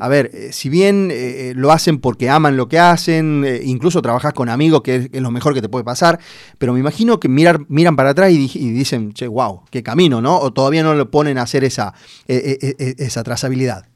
a 0.00 0.08
ver, 0.08 0.30
eh, 0.32 0.52
si 0.52 0.68
bien 0.68 1.12
lo 1.56 1.70
hacen 1.70 1.98
porque 1.98 2.28
aman 2.28 2.56
lo 2.56 2.68
que 2.68 2.78
hacen, 2.78 3.46
incluso 3.62 3.83
trabajás 4.02 4.32
con 4.32 4.48
amigos, 4.48 4.82
que 4.82 5.08
es, 5.12 5.20
lo 5.20 5.30
mejor 5.30 5.54
que 5.54 5.62
te 5.62 5.68
puede 5.68 5.84
pasar, 5.84 6.18
pero 6.58 6.72
me 6.72 6.80
imagino 6.80 7.20
que 7.20 7.28
mirar, 7.28 7.60
miran 7.68 7.96
para 7.96 8.10
atrás 8.10 8.30
y, 8.30 8.48
dicen, 8.72 9.12
che, 9.12 9.26
wow, 9.26 9.62
qué 9.70 9.82
camino, 9.82 10.20
¿no? 10.20 10.38
O 10.38 10.52
todavía 10.52 10.82
no 10.82 10.94
lo 10.94 11.10
ponen 11.10 11.38
a 11.38 11.42
hacer 11.42 11.64
esa, 11.64 11.94
e, 12.26 12.58
e, 12.60 12.76
e, 12.78 12.94
esa 12.98 13.22
trazabilidad. 13.22 13.86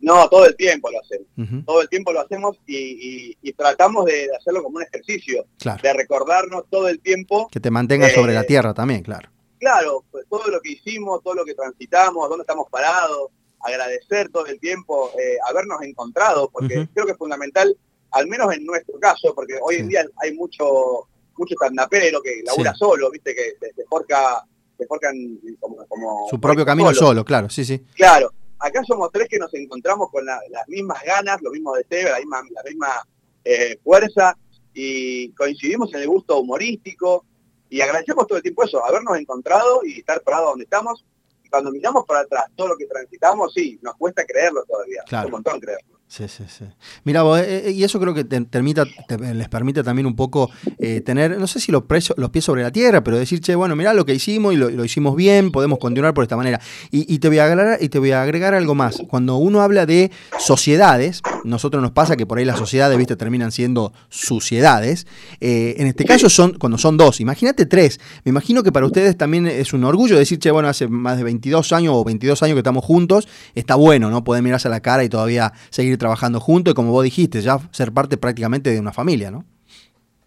No, 0.00 0.28
todo 0.28 0.46
el 0.46 0.56
tiempo 0.56 0.90
lo 0.90 0.98
hacemos. 1.00 1.26
Todo 1.66 1.82
el 1.82 1.88
tiempo 1.88 2.12
lo 2.12 2.20
hacemos 2.20 2.56
y, 2.66 3.36
tratamos 3.52 4.06
de 4.06 4.28
hacerlo 4.38 4.62
como 4.62 4.78
un 4.78 4.82
ejercicio. 4.82 5.44
De 5.82 5.92
recordarnos 5.92 6.64
todo 6.70 6.88
el 6.88 7.00
tiempo. 7.00 7.48
Que 7.50 7.60
te 7.60 7.70
mantenga 7.70 8.08
sobre 8.10 8.32
la 8.32 8.44
tierra 8.44 8.72
también, 8.72 9.02
claro. 9.02 9.28
Claro, 9.58 10.04
pues 10.10 10.24
todo 10.30 10.48
lo 10.48 10.60
que 10.62 10.72
hicimos, 10.72 11.22
todo 11.22 11.34
lo 11.34 11.44
que 11.44 11.54
transitamos, 11.54 12.26
dónde 12.30 12.42
estamos 12.42 12.68
parados, 12.70 13.30
agradecer 13.60 14.30
todo 14.30 14.46
el 14.46 14.58
tiempo, 14.58 15.10
eh, 15.18 15.36
habernos 15.46 15.82
encontrado, 15.82 16.48
porque 16.50 16.88
creo 16.94 17.04
que 17.04 17.12
es 17.12 17.18
fundamental 17.18 17.76
al 18.12 18.26
menos 18.26 18.52
en 18.54 18.64
nuestro 18.64 18.98
caso, 18.98 19.34
porque 19.34 19.54
hoy 19.62 19.76
en 19.76 19.88
día 19.88 20.04
hay 20.22 20.34
mucho 20.34 21.08
mucho 21.40 21.54
tandapero 21.58 22.20
que 22.20 22.42
labura 22.44 22.74
solo, 22.74 23.10
viste, 23.10 23.34
que 23.34 23.54
se, 23.58 23.84
forca, 23.86 24.44
se 24.76 24.86
forcan 24.86 25.14
como, 25.58 26.28
Su 26.28 26.38
propio 26.38 26.66
camino 26.66 26.92
solo. 26.92 27.24
claro, 27.24 27.48
sí, 27.48 27.64
sí. 27.64 27.82
Claro, 27.94 28.30
acá 28.58 28.82
somos 28.86 29.10
tres 29.10 29.26
que 29.28 29.38
nos 29.38 29.52
encontramos 29.54 30.10
con 30.10 30.24
las 30.24 30.68
mismas 30.68 31.02
ganas, 31.02 31.40
lo 31.40 31.50
mismo 31.50 31.74
de 31.74 31.84
Tebe, 31.84 32.10
la 32.10 32.18
misma, 32.18 32.42
la 32.50 32.62
misma 32.62 33.08
eh, 33.44 33.78
fuerza, 33.82 34.36
y 34.74 35.32
coincidimos 35.32 35.92
en 35.94 36.00
el 36.02 36.08
gusto 36.08 36.38
humorístico, 36.38 37.24
y 37.70 37.80
agradecemos 37.80 38.26
todo 38.26 38.36
el 38.36 38.42
tiempo 38.42 38.64
eso, 38.64 38.84
habernos 38.84 39.16
encontrado 39.16 39.80
y 39.84 40.00
estar 40.00 40.20
parados 40.22 40.50
donde 40.50 40.64
estamos. 40.64 41.04
Y 41.44 41.48
cuando 41.48 41.70
miramos 41.70 42.04
para 42.04 42.20
atrás 42.20 42.46
todo 42.56 42.68
lo 42.68 42.76
que 42.76 42.86
transitamos, 42.86 43.52
sí, 43.54 43.78
nos 43.80 43.94
cuesta 43.96 44.24
creerlo 44.26 44.64
todavía, 44.64 45.04
un 45.24 45.30
montón 45.30 45.60
creerlo. 45.60 45.89
Sí, 46.10 46.24
sí, 46.26 46.42
sí. 46.48 46.64
Mira, 47.04 47.22
eh, 47.38 47.66
eh, 47.66 47.70
y 47.70 47.84
eso 47.84 48.00
creo 48.00 48.12
que 48.12 48.24
te, 48.24 48.40
les 48.40 49.48
permite 49.48 49.84
también 49.84 50.06
un 50.06 50.16
poco 50.16 50.50
eh, 50.80 51.02
tener, 51.02 51.38
no 51.38 51.46
sé 51.46 51.60
si 51.60 51.70
los, 51.70 51.84
los 52.16 52.30
pies 52.30 52.44
sobre 52.44 52.64
la 52.64 52.72
tierra, 52.72 53.04
pero 53.04 53.16
decir, 53.16 53.40
che, 53.40 53.54
bueno, 53.54 53.76
mira 53.76 53.94
lo 53.94 54.04
que 54.04 54.12
hicimos 54.12 54.52
y 54.52 54.56
lo, 54.56 54.84
hicimos 54.84 55.14
bien, 55.14 55.52
podemos 55.52 55.78
continuar 55.78 56.12
por 56.12 56.24
esta 56.24 56.36
manera. 56.36 56.60
Y, 56.90 57.20
te 57.20 57.28
voy 57.28 57.38
a 57.38 57.44
agregar, 57.44 57.78
y 57.80 57.90
te 57.90 58.00
voy 58.00 58.10
a 58.10 58.22
agregar 58.22 58.54
algo 58.54 58.74
más. 58.74 59.00
Cuando 59.06 59.36
uno 59.36 59.60
habla 59.60 59.86
de 59.86 60.10
sociedades, 60.40 61.22
nosotros 61.44 61.80
nos 61.80 61.92
pasa 61.92 62.16
que 62.16 62.26
por 62.26 62.38
ahí 62.38 62.44
las 62.44 62.58
sociedades, 62.58 62.98
viste, 62.98 63.14
terminan 63.14 63.52
siendo 63.52 63.92
suciedades. 64.08 65.06
en 65.38 65.86
este 65.86 66.04
caso 66.04 66.28
son, 66.28 66.54
cuando 66.54 66.76
son 66.76 66.96
dos, 66.96 67.20
imagínate 67.20 67.66
tres. 67.66 68.00
Me 68.24 68.30
imagino 68.30 68.64
que 68.64 68.72
para 68.72 68.84
ustedes 68.84 69.16
también 69.16 69.46
es 69.46 69.72
un 69.72 69.84
orgullo 69.84 70.18
decir, 70.18 70.40
che, 70.40 70.50
bueno, 70.50 70.68
hace 70.68 70.88
más 70.88 71.18
de 71.18 71.22
22 71.22 71.72
años 71.72 71.94
o 71.94 72.02
22 72.02 72.42
años 72.42 72.56
que 72.56 72.60
estamos 72.60 72.84
juntos, 72.84 73.28
está 73.54 73.76
bueno, 73.76 74.10
¿no? 74.10 74.24
Poder 74.24 74.42
mirarse 74.42 74.66
a 74.66 74.72
la 74.72 74.80
cara 74.80 75.04
y 75.04 75.08
todavía 75.08 75.52
seguir 75.70 75.99
trabajando 76.00 76.40
juntos 76.40 76.72
y 76.72 76.74
como 76.74 76.90
vos 76.90 77.04
dijiste, 77.04 77.40
ya 77.40 77.60
ser 77.70 77.92
parte 77.92 78.16
prácticamente 78.16 78.70
de 78.70 78.80
una 78.80 78.92
familia, 78.92 79.30
¿no? 79.30 79.44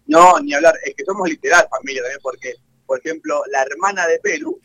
No, 0.06 0.38
ni 0.40 0.54
hablar, 0.54 0.74
es 0.84 0.94
que 0.94 1.04
somos 1.04 1.28
literal 1.28 1.66
familia 1.70 2.02
también, 2.02 2.20
porque, 2.22 2.54
por 2.86 2.98
ejemplo, 2.98 3.42
la 3.50 3.62
hermana 3.62 4.06
de 4.06 4.18
Pelu, 4.20 4.58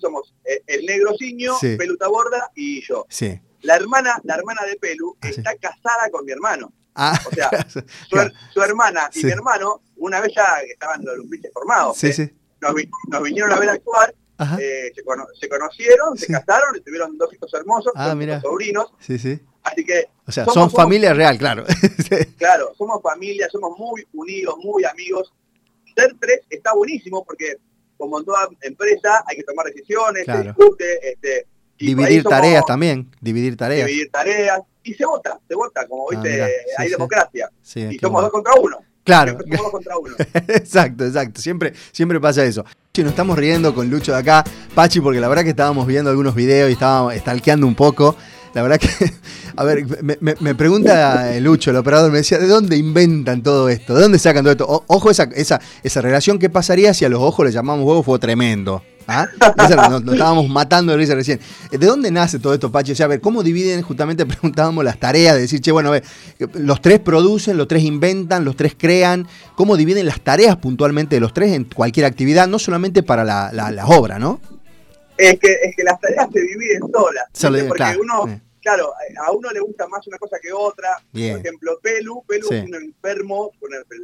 somos 0.00 0.34
eh, 0.44 0.62
el 0.66 0.86
negro 0.86 1.14
Ciño, 1.18 1.54
Pelu 1.60 1.96
Taborda 1.96 2.50
y 2.54 2.80
yo. 2.82 3.06
Sí. 3.08 3.40
La 3.62 3.76
hermana, 3.76 4.20
la 4.24 4.34
hermana 4.36 4.62
de 4.66 4.76
Pelu 4.76 5.16
ah, 5.20 5.28
está 5.28 5.54
casada 5.56 6.10
con 6.10 6.24
mi 6.24 6.32
hermano. 6.32 6.72
Ah, 6.94 7.18
o 7.26 7.34
sea, 7.34 7.50
su, 8.52 8.62
hermana 8.62 9.10
y 9.14 9.24
mi 9.24 9.30
hermano, 9.30 9.82
una 9.96 10.20
vez 10.20 10.32
ya 10.34 10.58
estaban 10.70 11.04
los 11.04 11.16
lumbrices 11.16 11.50
formados, 11.52 11.96
sí, 11.96 12.12
sí. 12.12 12.30
Nos, 12.60 13.22
vinieron 13.22 13.52
a 13.52 13.58
ver 13.58 13.68
actuar, 13.68 14.14
eh, 14.60 14.92
se, 14.94 15.02
conocieron, 15.48 16.16
se 16.16 16.28
casaron 16.28 16.76
y 16.76 16.80
tuvieron 16.80 17.18
dos 17.18 17.32
hijos 17.34 17.52
hermosos, 17.52 17.92
ah, 17.96 18.14
dos 18.14 18.42
sobrinos. 18.42 18.92
Sí, 19.00 19.18
sí. 19.18 19.40
Así 19.64 19.84
que. 19.84 20.08
O 20.26 20.32
sea, 20.32 20.44
son 20.46 20.70
familia 20.70 21.12
real, 21.14 21.36
claro. 21.38 21.64
claro, 22.38 22.72
somos 22.76 23.02
familia, 23.02 23.48
somos 23.50 23.76
muy 23.78 24.06
unidos, 24.12 24.54
muy 24.62 24.84
amigos. 24.84 25.32
Ser 25.96 26.14
tres 26.20 26.40
está 26.50 26.74
buenísimo 26.74 27.24
porque, 27.24 27.56
como 27.96 28.18
en 28.18 28.24
toda 28.24 28.48
empresa, 28.60 29.24
hay 29.26 29.36
que 29.36 29.42
tomar 29.42 29.66
decisiones, 29.66 30.24
se 30.26 30.42
discute. 30.42 31.10
Este, 31.10 31.46
dividir 31.78 32.22
tareas 32.24 32.64
también, 32.66 33.10
dividir 33.20 33.56
tareas. 33.56 33.86
Dividir 33.86 34.10
tareas. 34.10 34.60
Y 34.82 34.92
se 34.92 35.06
vota, 35.06 35.40
se 35.48 35.54
vota, 35.54 35.86
como 35.88 36.04
ah, 36.04 36.06
viste, 36.10 36.42
hay 36.76 36.90
democracia. 36.90 37.50
y 37.74 37.98
somos 37.98 38.22
dos 38.22 38.30
contra 38.30 38.52
uno. 38.54 38.78
Claro. 39.02 39.38
Somos 39.38 39.58
dos 39.58 39.70
contra 39.70 39.96
uno. 39.96 40.14
exacto, 40.34 41.06
exacto. 41.06 41.40
Siempre, 41.40 41.72
siempre 41.90 42.20
pasa 42.20 42.44
eso. 42.44 42.64
Nos 42.96 43.08
estamos 43.08 43.38
riendo 43.38 43.74
con 43.74 43.88
Lucho 43.88 44.12
de 44.12 44.18
acá, 44.18 44.44
Pachi, 44.74 45.00
porque 45.00 45.20
la 45.20 45.28
verdad 45.28 45.42
que 45.42 45.50
estábamos 45.50 45.86
viendo 45.86 46.10
algunos 46.10 46.34
videos 46.34 46.68
y 46.68 46.74
estábamos 46.74 47.14
stalkeando 47.14 47.66
un 47.66 47.74
poco. 47.74 48.14
La 48.54 48.62
verdad 48.62 48.78
que, 48.78 48.88
a 49.56 49.64
ver, 49.64 49.84
me, 50.20 50.54
pregunta 50.54 51.32
Lucho, 51.40 51.70
el 51.70 51.76
operador, 51.76 52.10
me 52.10 52.18
decía, 52.18 52.38
¿de 52.38 52.46
dónde 52.46 52.76
inventan 52.76 53.42
todo 53.42 53.68
esto? 53.68 53.94
¿De 53.94 54.02
dónde 54.02 54.18
sacan 54.18 54.44
todo 54.44 54.52
esto? 54.52 54.84
ojo, 54.86 55.10
esa, 55.10 55.24
esa, 55.34 55.60
esa 55.82 56.00
relación, 56.00 56.38
¿qué 56.38 56.48
pasaría 56.48 56.94
si 56.94 57.04
a 57.04 57.08
los 57.08 57.20
ojos 57.20 57.44
le 57.44 57.52
llamamos 57.52 57.84
huevo? 57.84 58.02
Fue 58.02 58.18
tremendo. 58.18 58.82
¿Ah? 59.06 59.26
Nos, 59.90 60.12
estábamos 60.14 60.48
matando 60.48 60.92
de 60.92 60.98
risa 60.98 61.14
recién. 61.14 61.40
¿De 61.70 61.86
dónde 61.86 62.10
nace 62.10 62.38
todo 62.38 62.54
esto, 62.54 62.70
Pachi? 62.70 62.92
O 62.92 62.94
sea, 62.94 63.06
a 63.06 63.08
ver, 63.08 63.20
¿cómo 63.20 63.42
dividen? 63.42 63.82
Justamente 63.82 64.24
preguntábamos 64.26 64.84
las 64.84 64.98
tareas 64.98 65.34
de 65.34 65.42
decir, 65.42 65.60
che, 65.60 65.72
bueno, 65.72 65.90
a 65.90 65.92
ver, 65.92 66.04
los 66.54 66.80
tres 66.80 67.00
producen, 67.00 67.56
los 67.56 67.68
tres 67.68 67.82
inventan, 67.82 68.44
los 68.44 68.56
tres 68.56 68.74
crean. 68.78 69.26
¿Cómo 69.56 69.76
dividen 69.76 70.06
las 70.06 70.20
tareas 70.20 70.56
puntualmente 70.56 71.16
de 71.16 71.20
los 71.20 71.34
tres 71.34 71.52
en 71.52 71.64
cualquier 71.64 72.06
actividad? 72.06 72.48
No 72.48 72.58
solamente 72.58 73.02
para 73.02 73.24
la 73.24 73.86
obra, 73.86 74.18
¿no? 74.18 74.40
Es 75.16 75.38
que, 75.38 75.52
es 75.62 75.76
que 75.76 75.82
las 75.84 76.00
tareas 76.00 76.28
se 76.32 76.40
dividen 76.40 76.80
solas. 76.92 77.24
Porque 77.68 77.76
claro, 77.76 78.00
uno, 78.02 78.24
sí. 78.26 78.40
claro, 78.60 78.92
a 79.24 79.32
uno 79.32 79.50
le 79.50 79.60
gusta 79.60 79.86
más 79.88 80.06
una 80.06 80.18
cosa 80.18 80.38
que 80.42 80.52
otra. 80.52 80.96
Bien. 81.12 81.36
Por 81.36 81.46
ejemplo, 81.46 81.78
Pelu, 81.82 82.24
Pelu 82.26 82.48
Sí. 82.48 82.54
es 82.56 82.64
un 82.64 82.74
enfermo, 82.74 83.52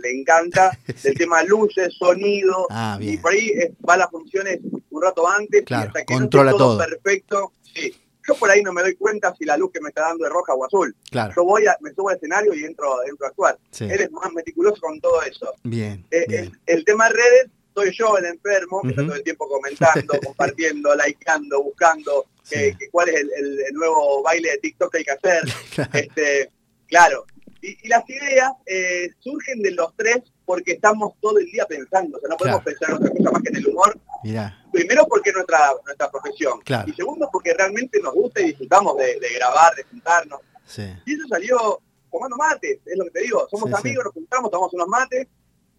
le 0.02 0.11
encanta 0.11 0.71
del 1.02 1.14
tema 1.14 1.43
luces, 1.43 1.95
sonido, 1.99 2.67
Ah, 2.71 2.97
y 3.00 3.17
por 3.19 3.33
ahí 3.33 3.49
eh, 3.49 3.73
va 3.88 3.95
a 3.95 3.99
las 3.99 4.11
funciones 4.11 4.61
un 4.90 5.02
rato 5.02 5.29
antes, 5.29 5.64
y 5.69 5.75
hasta 5.75 6.05
que 6.05 6.14
no 6.14 6.21
controla 6.21 6.50
esté 6.50 6.59
todo. 6.59 6.79
perfecto. 6.79 7.52
Sí. 7.75 7.95
Yo 8.29 8.35
por 8.37 8.50
ahí 8.50 8.62
no 8.62 8.73
me 8.73 8.83
doy 8.83 8.95
cuenta 8.95 9.35
si 9.37 9.45
la 9.45 9.57
luz 9.57 9.73
que 9.73 9.81
me 9.81 9.88
está 9.88 10.02
dando 10.02 10.25
es 10.26 10.31
roja 10.31 10.52
o 10.55 10.64
azul. 10.64 10.95
Claro. 11.11 11.33
Yo 11.35 11.43
voy 11.45 11.67
a, 11.67 11.76
me 11.81 11.90
subo 11.95 12.11
al 12.11 12.17
escenario 12.17 12.55
y 12.55 12.62
entro, 12.64 13.02
entro 13.05 13.26
a 13.26 13.31
actuar. 13.31 13.59
Él 13.81 14.00
es 14.00 14.11
más 14.12 14.31
meticuloso 14.33 14.81
con 14.81 15.00
todo 15.00 15.21
eso. 15.23 15.52
Bien, 15.64 16.05
Eh, 16.11 16.26
bien. 16.29 16.45
el, 16.67 16.76
el 16.79 16.85
tema 16.85 17.09
redes, 17.09 17.47
soy 17.75 17.93
yo 17.93 18.17
el 18.19 18.25
enfermo, 18.27 18.83
que 18.83 18.91
está 18.91 19.03
todo 19.05 19.15
el 19.15 19.23
tiempo 19.23 19.49
comentando, 19.49 20.15
compartiendo, 20.25 20.95
likeando, 20.95 21.62
buscando 21.62 22.27
Sí. 22.43 22.75
que 22.77 22.91
cuál 22.91 23.09
es 23.11 23.15
el, 23.21 23.31
el- 23.37 23.61
el 23.61 23.75
nuevo 23.75 24.23
baile 24.25 24.50
de 24.50 24.59
TikTok 24.59 24.91
que 24.91 24.99
hay 24.99 25.05
que 25.05 25.11
hacer. 25.12 25.43
Claro. 25.75 25.91
Este, 25.95 26.50
claro. 26.89 27.25
Y, 27.62 27.77
y 27.87 27.89
las 27.89 28.09
ideas 28.09 28.50
eh, 28.67 29.11
surgen 29.21 29.61
de 29.62 29.71
los 29.73 29.95
tres 29.95 30.19
porque 30.45 30.73
estamos 30.73 31.12
todo 31.21 31.39
el 31.39 31.47
día 31.47 31.65
pensando. 31.67 32.17
O 32.17 32.21
sea, 32.21 32.31
no 32.31 32.37
podemos 32.37 32.62
Claro. 32.62 32.77
pensar 32.79 32.91
en 32.91 32.97
otra 32.97 33.11
cosa 33.17 33.31
más 33.31 33.43
que 33.43 33.49
en 33.50 33.57
el 33.57 33.67
humor. 33.69 33.99
Mirá, 34.25 34.57
Primero 34.73 35.07
porque 35.07 35.31
es 35.31 35.37
nuestra, 35.37 35.71
nuestra 35.85 36.11
profesión. 36.11 36.61
Claro. 36.65 36.91
Y 36.91 36.95
segundo 36.95 37.29
porque 37.33 37.55
realmente 37.55 38.00
nos 38.00 38.15
gusta 38.15 38.41
y 38.41 38.47
disfrutamos 38.47 38.97
de, 38.97 39.21
de 39.21 39.35
grabar, 39.35 39.75
de 39.77 39.85
juntarnos. 39.85 40.41
sí. 40.65 40.83
Y 41.07 41.15
eso 41.15 41.29
salió 41.29 41.81
tomando 42.11 42.37
mates, 42.37 42.79
es 42.85 42.99
lo 42.99 43.05
que 43.05 43.11
te 43.11 43.21
digo. 43.21 43.47
Somos 43.49 43.69
sí. 43.71 43.77
amigos, 43.79 44.05
nos 44.07 44.15
juntamos, 44.15 44.50
tomamos 44.50 44.73
unos 44.75 44.89
mates 44.89 45.29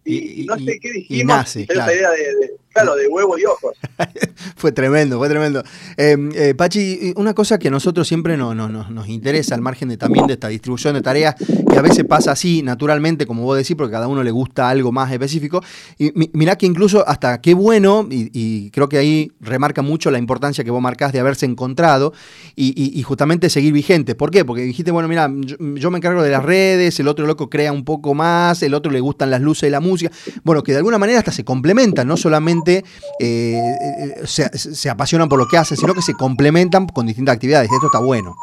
y, 0.04 0.42
Y- 0.42 0.44
no 0.46 0.58
sé 0.58 0.78
qué 0.80 0.92
dijimos. 0.92 1.36
nace, 1.36 1.66
salió 1.66 1.74
claro. 1.84 1.90
esa 1.92 2.00
idea 2.00 2.10
de, 2.10 2.36
de- 2.46 2.52
claro, 2.72 2.94
de 2.96 3.06
huevo 3.08 3.38
y 3.38 3.44
ojos. 3.44 3.72
Fue 4.56 4.72
tremendo, 4.72 5.18
fue 5.18 5.28
tremendo. 5.28 5.62
Eh, 5.96 6.16
eh, 6.34 6.54
Pachi, 6.54 7.12
una 7.16 7.34
cosa 7.34 7.58
que 7.58 7.68
a 7.68 7.70
nosotros 7.70 8.06
siempre 8.06 8.36
no, 8.36 8.54
no- 8.54 8.68
no- 8.68 8.88
nos 8.90 9.08
interesa, 9.08 9.54
al 9.54 9.60
margen 9.60 9.88
de 9.88 9.96
también 9.96 10.26
de 10.26 10.34
esta 10.34 10.48
distribución 10.48 10.94
de 10.94 11.02
tareas, 11.02 11.34
que 11.36 11.78
a 11.78 11.82
veces 11.82 12.04
pasa 12.04 12.32
así 12.32 12.62
naturalmente, 12.62 13.26
como 13.26 13.42
vos 13.42 13.56
decís, 13.56 13.74
porque 13.76 13.92
cada 13.92 14.06
uno 14.08 14.22
le 14.22 14.30
gusta 14.30 14.68
algo 14.68 14.92
más 14.92 15.10
específico. 15.12 15.62
Y 15.98 16.12
mi- 16.14 16.30
mirá 16.32 16.56
que 16.56 16.66
incluso 16.66 17.06
hasta 17.08 17.40
qué 17.40 17.54
bueno, 17.54 18.06
y, 18.10 18.70
creo 18.70 18.88
que 18.88 18.98
ahí 18.98 19.32
remarca 19.40 19.82
mucho 19.82 20.10
la 20.10 20.18
importancia 20.18 20.62
que 20.64 20.70
vos 20.70 20.80
marcás 20.82 21.12
de 21.12 21.20
haberse 21.20 21.46
encontrado 21.46 22.12
y 22.56 23.02
justamente 23.02 23.50
seguir 23.50 23.72
vigente. 23.72 24.14
¿Por 24.14 24.30
qué? 24.30 24.44
Porque 24.44 24.62
dijiste, 24.62 24.90
bueno, 24.90 25.08
mira, 25.08 25.30
yo, 25.40 25.56
yo 25.76 25.90
me 25.90 25.98
encargo 25.98 26.22
de 26.22 26.30
las 26.30 26.44
redes, 26.44 26.98
el 27.00 27.08
otro 27.08 27.26
loco 27.26 27.50
crea 27.50 27.72
un 27.72 27.84
poco 27.84 28.14
más, 28.14 28.62
el 28.62 28.74
otro 28.74 28.92
le 28.92 29.00
gustan 29.00 29.30
las 29.30 29.40
luces 29.40 29.68
y 29.68 29.70
la 29.70 29.80
música. 29.80 30.12
Bueno, 30.44 30.62
que 30.62 30.72
de 30.72 30.78
alguna 30.78 30.98
manera 30.98 31.18
hasta 31.18 31.32
se 31.32 31.44
complementan, 31.44 32.06
no 32.06 32.16
solamente 32.16 32.61
eh, 32.70 32.82
eh, 33.20 34.14
se, 34.26 34.48
se 34.58 34.90
apasionan 34.90 35.28
por 35.28 35.38
lo 35.38 35.46
que 35.48 35.56
hacen, 35.56 35.76
sino 35.76 35.94
que 35.94 36.02
se 36.02 36.14
complementan 36.14 36.86
con 36.86 37.06
distintas 37.06 37.34
actividades. 37.36 37.70
Esto 37.72 37.86
está 37.86 37.98
bueno. 38.00 38.34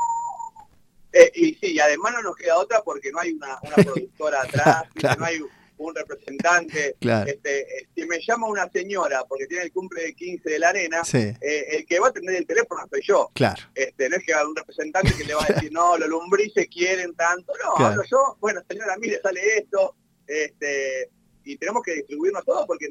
Eh, 1.12 1.32
y 1.36 1.54
sí, 1.56 1.80
además 1.80 2.14
no 2.14 2.22
nos 2.22 2.36
queda 2.36 2.58
otra 2.58 2.82
porque 2.84 3.12
no 3.12 3.20
hay 3.20 3.32
una, 3.34 3.58
una 3.64 3.76
productora 3.84 4.42
atrás, 4.44 4.84
¿viste? 4.94 5.00
Claro. 5.00 5.20
no 5.20 5.26
hay 5.26 5.40
un 5.78 5.96
representante. 5.96 6.96
Claro. 7.00 7.30
Este, 7.30 7.62
eh, 7.62 7.88
si 7.96 8.06
me 8.06 8.20
llama 8.22 8.48
una 8.48 8.70
señora 8.70 9.24
porque 9.28 9.48
tiene 9.48 9.64
el 9.64 9.72
cumple 9.72 10.04
de 10.04 10.14
15 10.14 10.50
de 10.50 10.60
la 10.60 10.70
arena, 10.70 11.04
Sí, 11.04 11.18
eh, 11.18 11.66
el 11.72 11.86
que 11.86 12.00
va 12.00 12.10
a 12.10 12.12
tener 12.12 12.36
el 12.36 12.46
teléfono 12.46 12.82
soy 12.90 13.02
yo. 13.04 13.32
claro. 13.34 13.64
Este, 13.74 14.10
no 14.10 14.18
es 14.18 14.24
que 14.26 14.34
haya 14.34 14.46
un 14.48 14.56
representante 14.56 15.14
que 15.18 15.24
le 15.24 15.34
va 15.34 15.44
a 15.44 15.54
decir, 15.54 15.72
no, 15.72 15.98
los 15.98 16.10
lombrices 16.10 16.68
quieren 16.68 17.16
tanto. 17.16 17.54
No, 17.64 17.76
Claro. 17.76 17.92
hablo 17.94 18.04
yo, 18.12 18.38
bueno, 18.40 18.62
señora, 18.70 18.96
mire, 19.00 19.20
sale 19.24 19.40
esto. 19.58 19.96
Este, 20.28 21.10
y 21.46 21.58
tenemos 21.58 21.82
que 21.82 21.96
distribuirnos 21.96 22.44
todo 22.46 22.68
porque, 22.68 22.90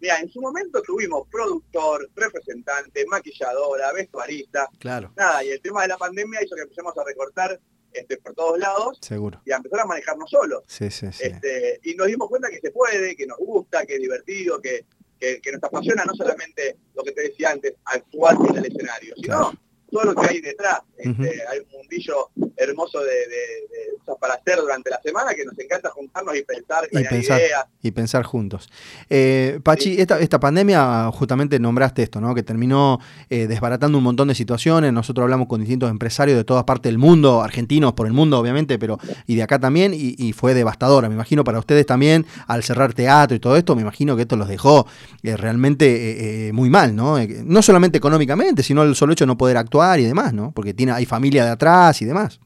mira, 0.00 0.18
en 0.20 0.28
su 0.30 0.40
momento 0.40 0.82
tuvimos 0.82 1.28
productor, 1.30 2.08
representante, 2.14 3.04
maquilladora, 3.06 3.92
vestuarista, 3.92 4.68
Claro, 4.78 5.12
nada, 5.16 5.44
y 5.44 5.50
el 5.50 5.60
tema 5.60 5.82
de 5.82 5.88
la 5.88 5.96
pandemia 5.98 6.42
hizo 6.42 6.54
que 6.56 6.62
empecemos 6.62 6.96
a 6.96 7.04
recortar 7.04 7.60
este, 7.92 8.16
por 8.18 8.34
todos 8.34 8.58
lados 8.58 8.98
seguro. 9.00 9.40
y 9.44 9.52
a 9.52 9.56
empezar 9.56 9.80
a 9.80 9.84
manejarnos 9.86 10.30
solos. 10.30 10.62
Sí, 10.66 10.90
sí, 10.90 11.06
sí. 11.12 11.24
Este, 11.24 11.80
y 11.82 11.94
nos 11.94 12.06
dimos 12.06 12.28
cuenta 12.28 12.48
que 12.48 12.60
se 12.60 12.70
puede, 12.70 13.16
que 13.16 13.26
nos 13.26 13.38
gusta, 13.38 13.84
que 13.84 13.94
es 13.94 14.00
divertido, 14.00 14.60
que, 14.60 14.84
que, 15.18 15.40
que 15.40 15.52
nos 15.52 15.62
apasiona 15.64 16.04
no 16.04 16.14
solamente 16.14 16.76
lo 16.94 17.02
que 17.02 17.12
te 17.12 17.22
decía 17.22 17.50
antes, 17.50 17.74
actuar 17.84 18.36
en 18.48 18.56
el 18.56 18.66
escenario, 18.66 19.14
sino 19.16 19.26
Claro. 19.26 19.52
todo 19.90 20.04
lo 20.04 20.14
que 20.14 20.26
hay 20.28 20.40
detrás. 20.40 20.80
Este. 20.96 21.42
Hay 21.48 21.58
un 21.58 21.68
mundillo 21.72 22.30
hermoso 22.60 23.00
de, 23.00 23.06
de- 23.06 24.16
para 24.20 24.34
hacer 24.34 24.56
durante 24.58 24.90
la 24.90 25.00
semana 25.02 25.34
que 25.34 25.44
nos 25.44 25.56
encanta 25.58 25.88
juntarnos 25.90 26.36
y 26.36 26.42
pensar, 26.42 26.84
Y 26.90 27.04
pensar. 27.04 27.38
ideas. 27.40 27.64
y 27.80 27.90
pensar 27.92 28.24
juntos. 28.24 28.68
Eh, 29.08 29.60
Pachi, 29.62 29.94
Sí. 29.94 30.00
esta, 30.00 30.18
esta 30.18 30.40
pandemia, 30.40 31.10
justamente 31.12 31.58
nombraste 31.60 32.02
esto, 32.02 32.20
¿no? 32.20 32.34
Que 32.34 32.42
terminó 32.42 32.98
eh, 33.30 33.46
desbaratando 33.46 33.98
un 33.98 34.04
montón 34.04 34.26
de 34.28 34.34
situaciones. 34.34 34.92
Nosotros 34.92 35.22
hablamos 35.22 35.46
con 35.46 35.60
distintos 35.60 35.90
empresarios 35.90 36.36
de 36.36 36.42
todas 36.44 36.64
partes 36.64 36.90
del 36.90 36.98
mundo, 36.98 37.40
argentinos 37.42 37.92
por 37.92 38.06
el 38.08 38.12
mundo, 38.12 38.38
obviamente, 38.38 38.78
pero 38.80 38.98
y 39.28 39.36
de 39.36 39.42
acá 39.44 39.58
también, 39.60 39.94
y, 39.94 40.16
y 40.18 40.32
fue 40.32 40.54
devastadora. 40.54 41.08
Me 41.08 41.14
imagino 41.14 41.44
para 41.44 41.60
ustedes 41.60 41.86
también, 41.86 42.26
al 42.48 42.64
cerrar 42.64 42.92
teatro 42.92 43.36
y 43.36 43.40
todo 43.40 43.56
esto, 43.56 43.76
me 43.76 43.82
imagino 43.82 44.16
que 44.16 44.22
esto 44.22 44.36
los 44.36 44.48
dejó 44.48 44.86
eh, 45.22 45.36
realmente 45.36 46.50
muy 46.52 46.68
mal, 46.68 46.96
¿no? 46.96 47.16
No 47.44 47.62
solamente 47.62 47.98
económicamente, 47.98 48.62
sino 48.64 48.82
el 48.82 48.94
solo 48.96 49.12
hecho 49.12 49.24
de 49.24 49.28
no 49.28 49.38
poder 49.38 49.56
actuar 49.56 50.00
y 50.00 50.04
demás, 50.04 50.32
¿no? 50.34 50.50
Porque 50.52 50.74
tiene, 50.74 50.92
hay 50.92 51.06
familia 51.06 51.44
de 51.44 51.50
atrás 51.50 52.02
y 52.02 52.04
demás. 52.04 52.40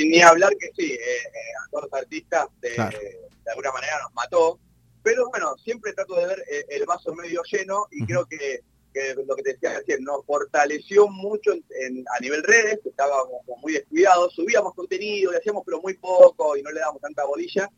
Sin 0.00 0.10
ni 0.10 0.22
hablar 0.22 0.56
que 0.56 0.70
sí, 0.74 0.92
eh, 0.92 0.96
eh, 0.98 1.28
a 1.62 1.68
todos 1.70 1.84
los 1.90 1.92
artistas 2.00 2.46
de, 2.62 2.70
Claro. 2.74 2.98
de 2.98 3.50
alguna 3.50 3.70
manera 3.72 3.98
nos 4.02 4.14
mató, 4.14 4.58
pero 5.02 5.28
bueno, 5.28 5.54
siempre 5.62 5.92
trato 5.92 6.14
de 6.14 6.26
ver 6.26 6.42
eh, 6.50 6.64
el 6.70 6.86
vaso 6.86 7.14
medio 7.14 7.42
lleno 7.42 7.86
y 7.90 8.06
creo 8.06 8.24
que, 8.24 8.60
que 8.94 9.14
lo 9.26 9.36
que 9.36 9.42
te 9.42 9.52
decía 9.52 9.76
recién, 9.78 10.02
nos 10.02 10.24
fortaleció 10.24 11.06
mucho 11.08 11.52
en- 11.52 11.64
en- 11.82 12.04
a 12.16 12.20
nivel 12.20 12.42
redes, 12.44 12.80
que 12.82 12.88
estábamos 12.88 13.42
muy 13.60 13.74
descuidados, 13.74 14.32
subíamos 14.34 14.72
contenido, 14.74 15.32
le 15.32 15.36
hacíamos 15.38 15.64
pero 15.66 15.82
muy 15.82 15.92
poco 15.98 16.56
y 16.56 16.62
no 16.62 16.70
le 16.70 16.80
damos 16.80 17.02
tanta 17.02 17.26
bolilla, 17.26 17.68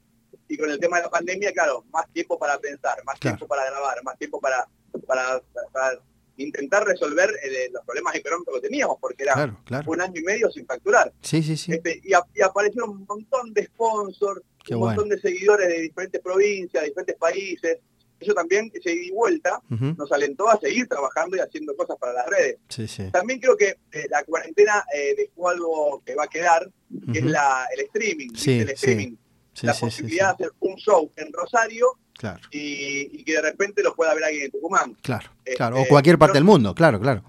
y 0.47 0.57
con 0.57 0.71
el 0.71 0.79
tema 0.79 0.99
de 0.99 1.03
la 1.05 1.11
pandemia, 1.11 1.53
claro, 1.53 1.85
más 1.91 2.07
tiempo 2.13 2.39
para 2.39 2.57
pensar, 2.61 3.03
más 3.05 3.19
Claro. 3.19 3.37
tiempo 3.37 3.49
para 3.49 3.69
grabar, 3.69 4.01
más 4.05 4.17
tiempo 4.17 4.39
para, 4.41 4.65
para, 5.09 5.43
para 5.73 5.99
intentar 6.43 6.85
resolver 6.87 7.31
eh, 7.43 7.71
los 7.73 7.85
problemas 7.85 8.15
económicos 8.15 8.55
que 8.57 8.69
teníamos, 8.69 8.97
porque 9.01 9.23
era 9.25 9.35
Claro, 9.35 9.61
claro. 9.65 9.91
un 9.91 10.01
año 10.01 10.21
y 10.21 10.25
medio 10.25 10.51
sin 10.51 10.67
facturar. 10.67 11.13
Sí, 11.23 11.43
sí, 11.43 11.57
sí. 11.57 11.73
Este, 11.73 12.01
y, 12.05 12.13
a- 12.15 12.25
y 12.35 12.43
aparecieron 12.43 12.91
un 12.91 13.05
montón 13.09 13.53
de 13.55 13.65
sponsors, 13.67 14.43
Qué 14.65 14.75
un 14.75 14.81
bueno. 14.81 14.95
montón 15.03 15.09
de 15.11 15.21
seguidores 15.21 15.69
de 15.69 15.81
diferentes 15.81 16.21
provincias, 16.21 16.83
de 16.83 16.89
diferentes 16.91 17.17
países. 17.17 17.79
Eso 18.21 18.35
también, 18.35 18.71
ese 18.73 18.93
ida 18.93 19.03
y 19.07 19.11
vuelta, 19.11 19.61
nos 19.69 20.13
alentó 20.13 20.49
a 20.49 20.57
seguir 20.61 20.87
trabajando 20.87 21.37
y 21.37 21.41
haciendo 21.41 21.75
cosas 21.75 21.97
para 21.99 22.13
las 22.13 22.27
redes. 22.29 22.59
Sí, 22.69 22.87
sí. 22.87 23.11
También 23.11 23.41
creo 23.41 23.57
que 23.57 23.79
eh, 23.91 24.07
la 24.09 24.23
cuarentena 24.23 24.85
eh, 24.95 25.15
dejó 25.17 25.49
algo 25.49 26.01
que 26.07 26.15
va 26.15 26.25
a 26.25 26.29
quedar, 26.29 26.71
que 27.13 27.19
es 27.19 27.25
la, 27.25 27.67
el 27.77 27.81
streaming. 27.87 28.29
el 28.47 28.69
streaming. 28.71 29.17
Sí, 29.55 29.67
la 29.67 29.75
sí, 29.75 29.81
posibilidad 29.85 30.29
de 30.37 30.45
hacer 30.47 30.53
un 30.61 30.77
show 30.77 31.13
en 31.17 31.33
Rosario 31.33 31.99
Claro, 32.15 32.41
y, 32.51 33.21
y 33.21 33.25
que 33.25 33.33
de 33.35 33.43
repente 33.43 33.83
lo 33.83 33.95
pueda 33.95 34.15
ver 34.15 34.25
alguien 34.25 34.45
en 34.45 34.51
Tucumán. 34.51 34.95
claro, 35.03 35.31
Este, 35.45 35.57
claro. 35.57 35.81
O 35.81 35.87
cualquier 35.89 36.19
parte 36.19 36.33
no- 36.35 36.35
del 36.35 36.45
mundo, 36.45 36.75
claro, 36.75 37.01
claro. 37.01 37.23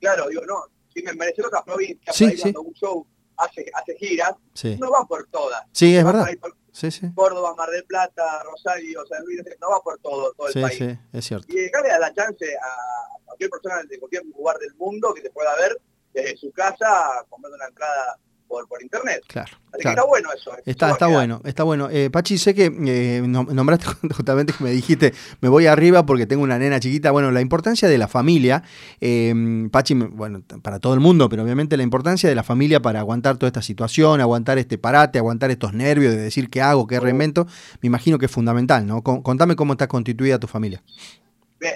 Claro, 0.00 0.28
digo, 0.28 0.42
no, 0.46 0.64
si 0.92 1.02
me 1.02 1.12
merecen 1.14 1.44
otras 1.44 1.62
provincias, 1.62 2.16
Sí, 2.16 2.36
cuando 2.40 2.62
un 2.62 2.74
show 2.74 3.06
hace, 3.36 3.70
hace 3.74 3.96
giras, 3.96 4.32
no 4.78 4.90
va 4.90 5.06
por 5.06 5.26
todas. 5.28 5.62
sí 5.72 5.96
es 5.96 6.04
Va 6.04 6.12
verdad. 6.12 6.28
por 6.40 6.56
Sí, 6.72 6.90
sí. 6.90 7.06
Córdoba, 7.14 7.54
Mar 7.56 7.68
del 7.70 7.84
Plata, 7.84 8.42
Rosario, 8.44 9.04
San 9.06 9.24
Luis, 9.24 9.40
no 9.60 9.70
va 9.70 9.80
por 9.82 9.98
todo, 9.98 10.32
todo 10.34 10.46
el 10.46 10.52
Sí, 10.52 10.60
país. 10.60 10.78
sí, 10.78 10.98
es 11.12 11.24
cierto. 11.24 11.46
Y 11.52 11.56
dejarle 11.56 11.90
a 11.90 11.98
la 11.98 12.14
chance 12.14 12.46
a 12.56 13.24
cualquier 13.24 13.50
persona 13.50 13.82
de 13.88 13.98
cualquier 13.98 14.24
lugar 14.26 14.56
del 14.58 14.72
mundo 14.76 15.12
que 15.12 15.20
te 15.20 15.30
pueda 15.30 15.54
ver 15.56 15.80
desde 16.14 16.36
su 16.36 16.52
casa 16.52 17.24
comprando 17.28 17.56
una 17.56 17.66
entrada 17.66 18.16
por, 18.50 18.66
por 18.68 18.82
internet. 18.82 19.22
Claro, 19.28 19.52
Así 19.72 19.82
que 19.82 19.88
está 19.90 20.04
bueno 20.04 20.28
eso. 20.36 20.50
eso 20.50 20.62
Está, 20.66 21.06
bueno, 21.06 21.40
está 21.44 21.62
bueno. 21.62 21.88
Eh, 21.90 22.10
Pachi, 22.10 22.36
sé 22.36 22.52
que 22.54 22.64
eh, 22.66 23.22
nom- 23.24 23.48
nombraste 23.52 23.86
justamente 24.14 24.52
que 24.52 24.64
me 24.64 24.70
dijiste, 24.72 25.14
me 25.40 25.48
voy 25.48 25.66
arriba 25.66 26.04
porque 26.04 26.26
tengo 26.26 26.42
una 26.42 26.58
nena 26.58 26.80
chiquita. 26.80 27.12
Bueno, 27.12 27.30
la 27.30 27.40
importancia 27.40 27.88
de 27.88 27.96
la 27.96 28.08
familia, 28.08 28.64
eh, 29.00 29.68
Pachi, 29.70 29.94
bueno, 29.94 30.42
para 30.62 30.80
todo 30.80 30.94
el 30.94 31.00
mundo, 31.00 31.28
pero 31.28 31.44
obviamente 31.44 31.76
la 31.76 31.84
importancia 31.84 32.28
de 32.28 32.34
la 32.34 32.42
familia 32.42 32.80
para 32.82 32.98
aguantar 33.00 33.38
toda 33.38 33.46
esta 33.48 33.62
situación, 33.62 34.20
aguantar 34.20 34.58
este 34.58 34.76
parate, 34.76 35.18
aguantar 35.18 35.50
estos 35.52 35.72
nervios 35.72 36.12
de 36.14 36.20
decir 36.20 36.50
qué 36.50 36.60
hago, 36.60 36.86
qué 36.88 36.98
reinvento, 36.98 37.46
me 37.80 37.86
imagino 37.86 38.18
que 38.18 38.26
es 38.26 38.32
fundamental, 38.32 38.84
¿no? 38.86 39.02
Con- 39.02 39.22
contame 39.22 39.54
cómo 39.54 39.74
está 39.74 39.86
constituida 39.86 40.38
tu 40.40 40.48
familia. 40.48 40.82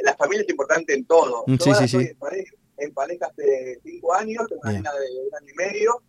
La 0.02 0.14
familia 0.16 0.43
es 0.43 0.49
importante 0.50 0.95
en 0.95 1.04
todo. 1.04 1.45
Mm, 1.47 1.57
Yo 1.57 1.75
sí, 1.75 1.75
sí, 1.75 1.88
sí. 1.88 1.97
En, 2.09 2.16
pareja, 2.16 2.52
en 2.78 2.93
pareja 2.95 3.26
hace 3.26 3.78
cinco 3.85 4.14
años, 4.14 4.43
tengo 4.49 4.61
una 4.64 4.73
nena 4.73 4.90
de 4.93 4.99
un 5.28 5.35
año 5.43 5.52
y 5.52 5.57
medio. 5.57 6.02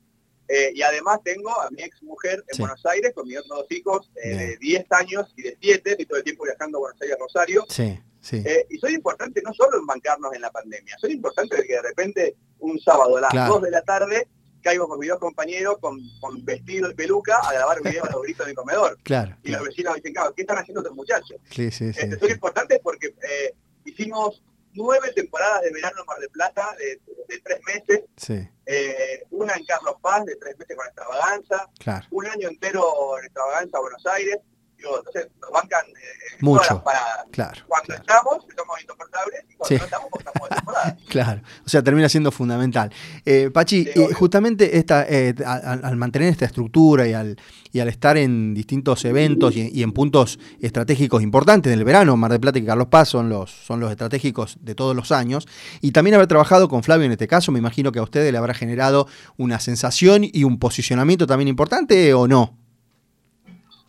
Eh, 0.47 0.71
y 0.73 0.81
además 0.81 1.19
tengo 1.23 1.49
a 1.61 1.69
mi 1.71 1.81
ex 1.83 2.01
mujer 2.03 2.43
en 2.47 2.55
Sí. 2.55 2.61
Buenos 2.61 2.85
Aires 2.85 3.13
con 3.13 3.27
mis 3.27 3.37
otros 3.39 3.59
dos 3.59 3.71
hijos 3.71 4.11
eh, 4.23 4.35
de 4.35 4.57
10 4.57 4.85
años 4.91 5.33
y 5.37 5.43
de 5.43 5.57
7, 5.61 5.91
estoy 5.91 6.05
todo 6.05 6.17
el 6.19 6.23
tiempo 6.23 6.43
viajando 6.43 6.77
a 6.77 6.81
Buenos 6.81 7.01
Aires, 7.01 7.17
Rosario. 7.19 7.65
Sí, 7.69 7.99
sí. 8.21 8.43
Eh, 8.45 8.65
y 8.69 8.77
soy 8.77 8.93
importante 8.93 9.41
no 9.43 9.53
solo 9.53 9.77
en 9.79 9.85
bancarnos 9.85 10.33
en 10.33 10.41
la 10.41 10.51
pandemia, 10.51 10.95
soy 10.99 11.13
importante 11.13 11.55
de 11.57 11.63
que 11.67 11.73
de 11.73 11.81
repente 11.81 12.35
un 12.59 12.79
sábado 12.79 13.17
a 13.17 13.21
las 13.21 13.31
Claro. 13.31 13.53
2 13.55 13.63
de 13.63 13.71
la 13.71 13.81
tarde 13.81 14.27
caigo 14.61 14.87
con 14.87 14.97
mis 14.99 15.09
dos 15.09 15.19
compañeros 15.19 15.77
con, 15.79 15.99
con 16.19 16.43
vestido 16.43 16.89
y 16.89 16.95
peluca 16.95 17.37
a 17.37 17.53
grabar 17.53 17.83
videos 17.83 18.07
a 18.09 18.11
los 18.13 18.23
gritos 18.23 18.47
de 18.47 18.51
mi 18.51 18.55
comedor. 18.55 18.97
Claro, 19.03 19.35
Y 19.43 19.49
los 19.49 19.57
claro. 19.59 19.65
vecinos 19.65 19.95
dicen, 19.95 20.13
claro, 20.13 20.33
¿qué 20.33 20.41
están 20.41 20.57
haciendo 20.57 20.81
estos 20.81 20.95
muchachos? 20.95 21.37
Sí, 21.51 21.69
sí, 21.69 21.93
sí. 21.93 21.99
Este, 22.01 22.17
soy 22.17 22.31
importante 22.31 22.79
porque 22.83 23.07
eh, 23.29 23.53
hicimos 23.85 24.41
nueve 24.73 25.11
temporadas 25.15 25.61
de 25.61 25.71
verano 25.71 25.99
en 25.99 26.05
Mar 26.07 26.17
del 26.19 26.29
Plata 26.31 26.75
de, 26.79 26.99
tres 27.43 27.59
meses. 27.67 28.05
Sí. 28.17 28.47
Eh, 28.65 29.04
una 29.45 29.55
en 29.55 29.65
Carlos 29.65 29.95
Paz 30.01 30.25
de 30.25 30.35
tres 30.35 30.57
meses 30.57 30.75
con 30.75 30.87
extravaganza. 30.87 31.69
Claro. 31.79 32.07
Un 32.11 32.25
año 32.27 32.49
entero 32.49 33.17
en 33.19 33.25
extravaganza 33.25 33.79
Buenos 33.79 34.05
Aires. 34.07 34.37
Digo, 34.85 34.97
entonces 34.99 35.27
nos 35.41 35.49
bancan 35.51 35.81
eh, 35.87 36.37
Mucho. 36.41 36.59
todas 36.59 36.71
las 36.75 36.83
paradas. 36.83 37.25
Claro. 37.31 37.61
Cuando 37.67 37.87
claro. 37.87 38.01
estamos, 38.01 38.45
estamos 38.49 38.81
insoportables. 38.81 39.43
Y 39.49 39.55
cuando 39.55 39.67
Sí. 39.67 39.75
no 39.79 39.83
estamos, 39.85 40.09
estamos 40.19 40.49
de 40.49 40.55
temporada. 40.55 40.97
Claro, 41.09 41.41
o 41.65 41.69
sea, 41.69 41.81
termina 41.81 42.09
siendo 42.09 42.31
fundamental. 42.31 42.91
Eh, 43.25 43.49
Pachi, 43.51 43.85
Sí, 43.85 43.89
eh, 43.95 44.13
justamente 44.13 44.77
esta, 44.77 45.05
eh, 45.07 45.33
al, 45.45 45.83
al 45.83 45.95
mantener 45.95 46.29
esta 46.29 46.45
estructura 46.45 47.07
y 47.07 47.13
al, 47.13 47.37
y 47.71 47.79
al 47.79 47.87
estar 47.87 48.17
en 48.17 48.53
distintos 48.53 49.03
eventos 49.05 49.55
y, 49.55 49.69
y 49.73 49.81
en 49.81 49.91
puntos 49.93 50.37
estratégicos 50.61 51.23
importantes 51.23 51.71
del 51.71 51.83
verano, 51.83 52.15
Mar 52.17 52.31
del 52.31 52.39
Plata 52.41 52.59
y 52.59 52.65
Carlos 52.65 52.87
Paz 52.87 53.09
son 53.09 53.29
los, 53.29 53.49
son 53.49 53.79
los 53.79 53.89
estratégicos 53.89 54.57
de 54.61 54.75
todos 54.75 54.95
los 54.95 55.11
años, 55.11 55.47
y 55.81 55.91
también 55.91 56.13
haber 56.15 56.27
trabajado 56.27 56.67
con 56.69 56.83
Flavio 56.83 57.05
en 57.05 57.11
este 57.13 57.27
caso, 57.27 57.51
me 57.51 57.59
imagino 57.59 57.91
que 57.91 57.99
a 57.99 58.03
ustedes 58.03 58.31
le 58.31 58.37
habrá 58.37 58.53
generado 58.53 59.07
una 59.37 59.59
sensación 59.59 60.23
y 60.23 60.43
un 60.43 60.59
posicionamiento 60.59 61.25
también 61.25 61.47
importante, 61.47 62.13
¿o 62.13 62.27
no? 62.27 62.57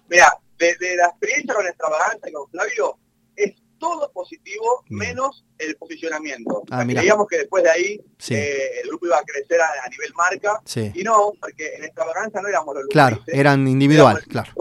Mira, 0.08 0.32
de, 0.58 0.76
de 0.76 0.96
la 0.96 1.06
experiencia 1.06 1.54
con 1.54 1.66
extravaganza 1.66 2.28
y 2.28 2.32
con 2.32 2.48
Flavio, 2.50 2.98
es 3.36 3.54
todo 3.78 4.10
positivo 4.12 4.84
menos 4.88 5.44
el 5.58 5.76
posicionamiento. 5.76 6.62
Ah, 6.70 6.84
que 6.86 7.36
después 7.38 7.62
de 7.62 7.70
ahí 7.70 8.00
Sí. 8.18 8.34
eh, 8.34 8.80
el 8.82 8.88
grupo 8.88 9.06
iba 9.06 9.18
a 9.18 9.22
crecer 9.22 9.60
a, 9.60 9.66
a 9.84 9.88
nivel 9.88 10.12
marca. 10.14 10.60
Sí. 10.64 10.90
Y 10.94 11.02
no, 11.02 11.32
porque 11.40 11.74
en 11.74 11.84
extravaganza 11.84 12.40
no 12.40 12.48
éramos 12.48 12.74
los 12.74 12.86
Claro, 12.86 13.16
lugares, 13.16 13.34
eran 13.38 13.68
individual, 13.68 14.22
claro. 14.28 14.52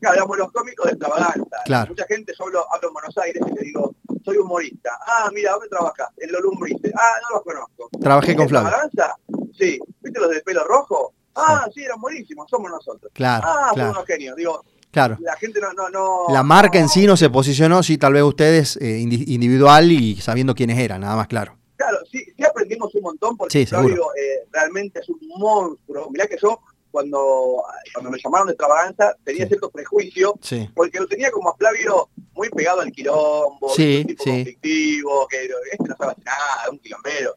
Claro, 0.00 0.14
éramos 0.16 0.38
los 0.38 0.52
cómicos 0.52 0.86
de 0.86 0.92
extravaganza. 0.92 1.56
Claro. 1.64 1.88
Mucha 1.90 2.06
gente 2.06 2.34
solo 2.34 2.64
hablo 2.72 2.88
en 2.88 2.94
Buenos 2.94 3.18
Aires 3.18 3.42
y 3.46 3.54
le 3.54 3.60
digo, 3.62 3.94
soy 4.24 4.36
humorista. 4.36 4.90
Ah, 5.06 5.28
mira, 5.32 5.52
¿dónde 5.52 5.68
trabajas? 5.68 6.08
En 6.18 6.32
los 6.32 6.40
lumbrices. 6.42 6.92
Ah, 6.96 7.18
no 7.22 7.36
los 7.36 7.42
conozco. 7.44 7.88
Trabajé 8.00 8.34
con 8.34 8.44
¿En 8.44 8.48
Flavio. 8.48 8.68
extravaganza? 8.68 9.16
Sí. 9.58 9.78
¿Viste 10.00 10.20
los 10.20 10.30
de 10.30 10.40
pelo 10.42 10.64
rojo? 10.64 11.12
Ah, 11.34 11.66
sí, 11.74 11.82
eran 11.82 12.00
buenísimos, 12.00 12.48
somos 12.48 12.70
nosotros. 12.70 13.10
Claro, 13.14 13.44
ah, 13.46 13.64
son 13.68 13.74
claro, 13.74 13.90
unos 13.90 14.06
genios. 14.06 14.36
Digo, 14.36 14.64
claro. 14.96 15.16
la 15.20 15.36
gente 15.36 15.60
no... 15.60 15.72
no, 15.74 15.88
no 15.90 16.26
La 16.34 16.42
marca 16.42 16.78
en 16.78 16.88
sí 16.88 17.06
no 17.06 17.16
se 17.16 17.28
posicionó, 17.30 17.82
sí, 17.82 17.98
tal 17.98 18.12
vez 18.14 18.22
ustedes 18.22 18.76
eh, 18.78 18.98
indi- 19.00 19.24
individual 19.28 19.90
y 19.92 20.16
sabiendo 20.16 20.54
quiénes 20.54 20.78
eran, 20.78 21.00
nada 21.02 21.16
más 21.16 21.26
claro. 21.28 21.56
Claro, 21.76 21.98
sí, 22.10 22.24
sí 22.36 22.44
aprendimos 22.44 22.94
un 22.94 23.02
montón 23.02 23.36
porque 23.36 23.66
Sí, 23.66 23.74
eh, 23.74 24.46
realmente 24.50 25.00
es 25.00 25.08
un 25.10 25.18
monstruo. 25.38 26.10
Mirá 26.10 26.26
que 26.26 26.36
yo, 26.42 26.58
cuando, 26.90 27.62
cuando 27.92 28.10
me 28.10 28.18
llamaron 28.18 28.46
de 28.46 28.54
extravaganza, 28.54 29.14
tenía 29.22 29.42
Sí. 29.44 29.48
cierto 29.48 29.70
prejuicio 29.70 30.34
porque 30.74 30.98
lo 30.98 31.06
tenía 31.06 31.30
como 31.30 31.50
a 31.50 31.56
Flavio 31.56 32.08
muy 32.32 32.48
pegado 32.48 32.80
al 32.80 32.90
quilombo, 32.90 33.68
un 33.68 34.06
tipo 34.06 34.24
conflictivo, 34.24 35.26
que 35.28 35.44
este 35.44 35.88
no 35.88 35.96
sabe 35.98 36.14
nada, 36.24 36.70
un 36.70 36.78
quilombero. 36.78 37.34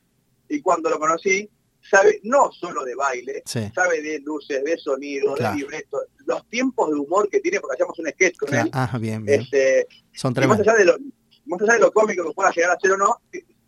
Y 0.47 0.61
cuando 0.61 0.89
lo 0.89 0.97
conocí, 0.99 1.49
sabe 1.89 2.19
no 2.23 2.51
solo 2.51 2.83
de 2.83 2.95
baile, 2.95 3.43
sí. 3.45 3.69
sabe 3.73 4.01
de 4.01 4.19
luces, 4.19 4.63
de 4.63 4.77
sonido, 4.77 5.33
Claro. 5.35 5.55
de 5.55 5.61
libreto, 5.61 5.99
los 6.25 6.47
tiempos 6.49 6.89
de 6.89 6.95
humor 6.95 7.29
que 7.29 7.39
tiene, 7.39 7.59
porque 7.59 7.73
hacíamos 7.75 7.97
un 7.99 8.07
sketch 8.09 8.37
con 8.37 8.49
claro. 8.49 8.65
él. 8.65 8.71
Ah, 8.73 8.97
bien, 8.99 9.25
bien. 9.25 9.41
Este, 9.41 9.87
Son 10.13 10.29
más 10.31 10.35
tremendos. 10.35 10.67
allá, 10.67 10.77
de 10.77 10.85
lo, 10.85 10.97
más 11.45 11.61
allá 11.61 11.73
de 11.73 11.79
lo 11.79 11.91
cómico 11.91 12.27
que 12.27 12.33
pueda 12.33 12.51
llegar 12.51 12.71
a 12.71 12.79
ser 12.79 12.91
o 12.91 12.97
no, 12.97 13.21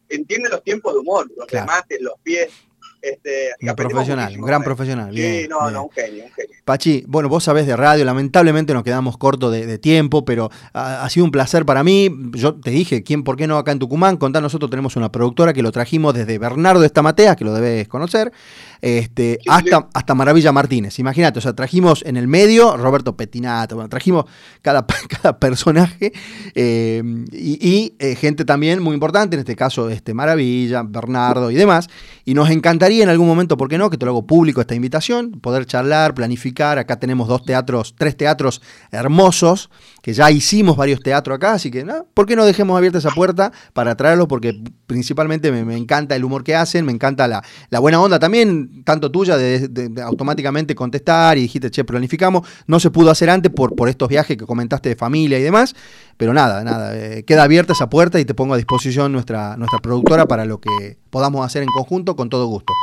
entiende 0.10 0.50
los 0.50 0.64
tiempos 0.64 0.94
de 0.94 1.00
humor, 1.00 1.30
los 1.36 1.46
Claro. 1.48 1.68
remates, 1.68 2.02
los 2.02 2.14
pies. 2.22 2.52
Este, 3.02 3.50
Un 3.60 3.76
profesional, 3.76 4.26
muchísimo 4.26 4.44
un 4.44 4.48
gran 4.48 4.64
profesional. 4.64 5.16
Sí, 5.16 5.48
no, 5.50 5.62
bien. 5.62 5.74
no, 5.74 5.84
un 5.84 5.90
genio, 5.90 6.26
un 6.26 6.32
genio. 6.32 6.56
Pachi, 6.66 7.04
bueno, 7.08 7.30
vos 7.30 7.44
sabés 7.44 7.66
de 7.66 7.76
radio, 7.76 8.06
lamentablemente 8.06 8.74
nos 8.74 8.84
quedamos 8.84 9.18
cortos 9.18 9.52
de, 9.52 9.66
de 9.66 9.80
tiempo, 9.80 10.24
pero 10.24 10.52
ha, 10.74 11.04
ha 11.04 11.10
sido 11.10 11.26
un 11.26 11.32
placer 11.32 11.66
para 11.66 11.84
mí. 11.84 12.10
Yo 12.34 12.54
te 12.54 12.70
dije, 12.70 13.02
¿quién, 13.02 13.24
¿por 13.24 13.38
qué 13.38 13.48
no 13.48 13.58
acá 13.58 13.72
en 13.72 13.80
Tucumán? 13.80 14.18
Contá, 14.18 14.40
nosotros 14.40 14.70
tenemos 14.70 14.96
una 14.98 15.12
productora 15.12 15.52
que 15.52 15.64
lo 15.64 15.72
trajimos 15.72 16.14
desde 16.14 16.38
Bernardo 16.38 16.84
Estamatea, 16.84 17.36
que 17.36 17.44
lo 17.44 17.56
debes 17.56 17.88
conocer, 17.88 18.32
este, 18.82 19.40
hasta, 19.48 19.90
hasta 19.96 20.14
Maravilla 20.14 20.52
Martínez. 20.52 21.00
Imagínate, 21.00 21.40
o 21.40 21.42
sea, 21.42 21.54
trajimos 21.54 22.04
en 22.06 22.18
el 22.18 22.28
medio 22.28 22.78
Roberto 22.78 23.18
Petinato, 23.18 23.76
bueno, 23.76 23.90
trajimos 23.90 24.26
cada, 24.62 24.86
cada 25.22 25.40
personaje 25.40 26.14
eh, 26.54 27.02
y, 27.32 27.68
y, 27.68 27.96
eh, 27.98 28.16
gente 28.16 28.46
también 28.46 28.84
muy 28.84 28.94
importante, 28.94 29.36
en 29.36 29.40
este 29.40 29.56
caso 29.56 29.90
este, 29.90 30.14
Maravilla, 30.14 30.84
Bernardo 30.84 31.50
y 31.50 31.56
demás. 31.56 31.90
Y 32.26 32.36
nos 32.36 32.52
encantaría 32.52 32.91
en 33.00 33.10
algún 33.10 33.28
momento, 33.28 33.56
¿por 33.56 33.70
qué 33.70 33.78
no? 33.78 33.90
Que 33.90 33.98
te 33.98 34.06
lo 34.06 34.12
hago 34.12 34.26
público 34.26 34.60
esta 34.60 34.76
invitación, 34.76 35.32
poder 35.32 35.66
charlar, 35.66 36.14
planificar. 36.14 36.80
Acá 36.80 37.00
tenemos 37.00 37.28
dos 37.28 37.46
teatros, 37.46 37.96
tres 37.98 38.18
teatros 38.18 38.62
hermosos, 38.92 39.70
que 40.02 40.14
ya 40.14 40.32
hicimos 40.32 40.76
varios 40.76 41.00
teatros 41.02 41.36
acá, 41.36 41.54
así 41.54 41.70
que, 41.70 41.84
¿no? 41.84 42.08
¿por 42.14 42.26
qué 42.26 42.36
no 42.36 42.44
dejemos 42.46 42.76
abierta 42.76 42.98
esa 42.98 43.12
puerta 43.12 43.52
para 43.74 43.96
traerlos? 43.96 44.28
Porque 44.28 44.60
principalmente 44.88 45.52
me, 45.52 45.64
me 45.64 45.78
encanta 45.78 46.16
el 46.16 46.24
humor 46.24 46.44
que 46.44 46.56
hacen, 46.56 46.86
me 46.86 46.92
encanta 46.92 47.28
la, 47.28 47.44
la 47.70 47.80
buena 47.80 48.02
onda 48.02 48.18
también, 48.18 48.84
tanto 48.84 49.12
tuya, 49.12 49.38
de, 49.38 49.68
de- 49.68 49.90
de 49.90 50.02
automáticamente 50.02 50.74
contestar 50.76 51.38
y 51.38 51.42
dijiste, 51.42 51.70
che, 51.70 51.84
planificamos. 51.84 52.48
No 52.68 52.80
se 52.80 52.90
pudo 52.90 53.12
hacer 53.12 53.30
antes 53.30 53.52
por, 53.52 53.76
por 53.76 53.90
estos 53.90 54.10
viajes 54.10 54.38
que 54.38 54.46
comentaste 54.46 54.90
de 54.90 54.96
familia 54.96 55.38
y 55.38 55.44
demás, 55.44 55.76
pero 56.18 56.34
nada, 56.34 56.64
nada, 56.64 56.98
eh, 56.98 57.24
queda 57.24 57.44
abierta 57.44 57.74
esa 57.74 57.90
puerta 57.90 58.20
y 58.20 58.26
te 58.26 58.34
pongo 58.34 58.56
a 58.56 58.58
disposición 58.58 59.12
nuestra, 59.12 59.56
nuestra 59.58 59.80
productora 59.80 60.26
para 60.28 60.46
lo 60.46 60.60
que 60.60 60.98
podamos 61.12 61.46
hacer 61.46 61.62
en 61.62 61.70
conjunto 61.70 62.16
con 62.16 62.30
todo 62.30 62.48
gusto. 62.48 62.74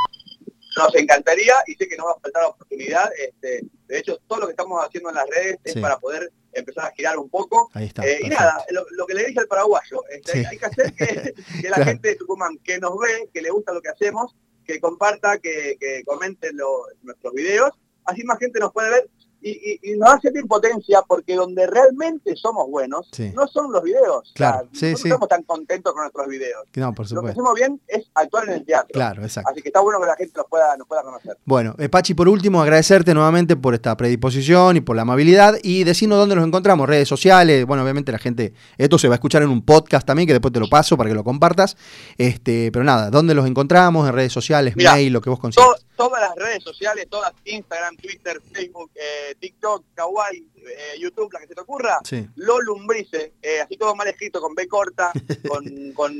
Nos 0.76 0.94
encantaría 0.94 1.54
y 1.66 1.72
sé 1.74 1.88
que 1.88 1.96
nos 1.96 2.06
va 2.06 2.10
a 2.12 2.20
faltar 2.20 2.42
la 2.44 2.48
oportunidad. 2.50 3.10
Este, 3.18 3.66
de 3.88 3.98
hecho, 3.98 4.18
todo 4.28 4.38
lo 4.40 4.46
que 4.46 4.52
estamos 4.52 4.80
haciendo 4.84 5.08
en 5.08 5.16
las 5.16 5.24
redes 5.28 5.56
Sí. 5.64 5.72
es 5.74 5.80
para 5.80 5.98
poder 5.98 6.30
empezar 6.52 6.86
a 6.86 6.92
girar 6.94 7.18
un 7.18 7.28
poco. 7.28 7.70
Ahí 7.74 7.86
está. 7.86 8.06
Eh, 8.06 8.18
y 8.22 8.28
nada, 8.28 8.64
lo, 8.70 8.84
lo 8.90 9.06
que 9.06 9.14
le 9.14 9.24
dije 9.26 9.40
al 9.40 9.46
paraguayo, 9.46 10.02
este, 10.10 10.32
Sí. 10.32 10.44
hay 10.44 10.58
que 10.58 10.66
hacer 10.66 10.92
que, 10.94 11.06
que 11.62 11.68
la 11.68 11.76
Claro. 11.76 11.84
gente 11.84 12.08
de 12.08 12.16
Tucumán 12.16 12.58
que 12.64 12.78
nos 12.78 12.98
ve, 12.98 13.28
que 13.32 13.42
le 13.42 13.50
gusta 13.50 13.72
lo 13.72 13.80
que 13.82 13.88
hacemos, 13.90 14.34
que 14.64 14.80
comparta, 14.80 15.38
que, 15.38 15.76
que 15.80 16.02
comente 16.04 16.52
lo- 16.52 16.86
nuestros 17.02 17.32
videos, 17.32 17.70
así 18.04 18.22
más 18.24 18.38
gente 18.38 18.58
nos 18.60 18.72
puede 18.72 18.90
ver 18.90 19.08
y, 19.40 19.50
y- 19.50 19.92
y 19.92 19.96
nos 19.96 20.10
hace 20.14 20.30
impotencia 20.34 21.00
porque 21.06 21.34
donde 21.36 21.66
realmente 21.66 22.34
somos 22.36 22.68
buenos 22.70 23.08
Sí. 23.12 23.30
no 23.34 23.46
son 23.46 23.70
los 23.72 23.82
videos. 23.82 24.32
Claro, 24.34 24.68
O 24.72 24.74
sea, 24.74 24.80
sí, 24.80 24.86
nosotros 24.86 25.00
sí. 25.02 25.08
no 25.08 25.14
estamos 25.14 25.28
tan 25.28 25.42
contentos 25.44 25.92
con 25.92 26.02
nuestros 26.02 26.26
videos. 26.28 26.64
No, 26.74 26.92
por 26.94 27.04
Lo 27.04 27.08
que 27.08 27.14
supuesto. 27.14 27.30
hacemos 27.40 27.54
bien 27.54 27.80
es 27.86 28.06
actuar 28.14 28.48
en 28.48 28.54
el 28.54 28.64
teatro. 28.64 28.88
Claro, 28.92 29.22
exacto. 29.22 29.50
Así 29.50 29.62
que 29.62 29.68
está 29.68 29.80
bueno 29.80 30.00
que 30.00 30.06
la 30.06 30.16
gente 30.16 30.32
nos 30.36 30.46
pueda, 30.46 30.76
nos 30.76 30.86
pueda 30.88 31.02
conocer. 31.02 31.36
Bueno, 31.44 31.74
eh, 31.78 31.88
Pachi, 31.88 32.14
por 32.14 32.28
último, 32.28 32.60
agradecerte 32.62 33.14
nuevamente 33.14 33.56
por 33.56 33.74
esta 33.74 33.96
predisposición 33.96 34.76
y 34.76 34.80
por 34.80 34.96
la 34.96 35.02
amabilidad 35.02 35.56
y 35.62 35.84
decirnos 35.84 36.18
dónde 36.18 36.34
nos 36.34 36.46
encontramos, 36.46 36.88
redes 36.88 37.08
sociales, 37.08 37.64
bueno, 37.66 37.82
obviamente 37.82 38.12
la 38.12 38.18
gente, 38.18 38.52
esto 38.76 38.98
se 38.98 39.08
va 39.08 39.14
a 39.14 39.16
escuchar 39.16 39.42
en 39.42 39.48
un 39.50 39.62
podcast 39.62 40.06
también, 40.06 40.26
que 40.26 40.32
después 40.32 40.52
te 40.52 40.60
lo 40.60 40.68
paso 40.68 40.96
para 40.96 41.08
que 41.10 41.14
lo 41.14 41.24
compartas, 41.24 41.76
este, 42.16 42.70
pero 42.72 42.84
nada, 42.84 43.10
¿dónde 43.10 43.34
los 43.34 43.46
encontramos? 43.46 44.06
En 44.08 44.14
redes 44.14 44.32
sociales, 44.32 44.76
Mirá, 44.76 44.94
mail, 44.94 45.12
lo 45.12 45.20
que 45.20 45.30
vos 45.30 45.38
consideres. 45.38 45.84
To- 45.98 46.04
todas 46.08 46.20
las 46.22 46.34
redes 46.36 46.62
sociales, 46.62 47.06
todas, 47.10 47.32
Instagram, 47.44 47.96
Twitter, 47.96 48.40
Facebook, 48.52 48.90
eh, 48.94 49.34
TikTok, 49.40 49.84
Kawaii, 49.94 50.46
eh, 50.56 50.98
YouTube, 51.00 51.30
la 51.32 51.40
que 51.40 51.48
se 51.48 51.54
te 51.54 51.60
ocurra, 51.60 51.98
Sí, 52.04 52.26
Lo 52.36 52.60
Lumbrice, 52.60 53.34
eh, 53.42 53.60
así 53.60 53.76
todo 53.76 53.94
mal 53.94 54.06
escrito, 54.08 54.40
con 54.40 54.54
B 54.54 54.66
corta, 54.68 55.10
con, 55.48 55.64
con, 55.94 56.12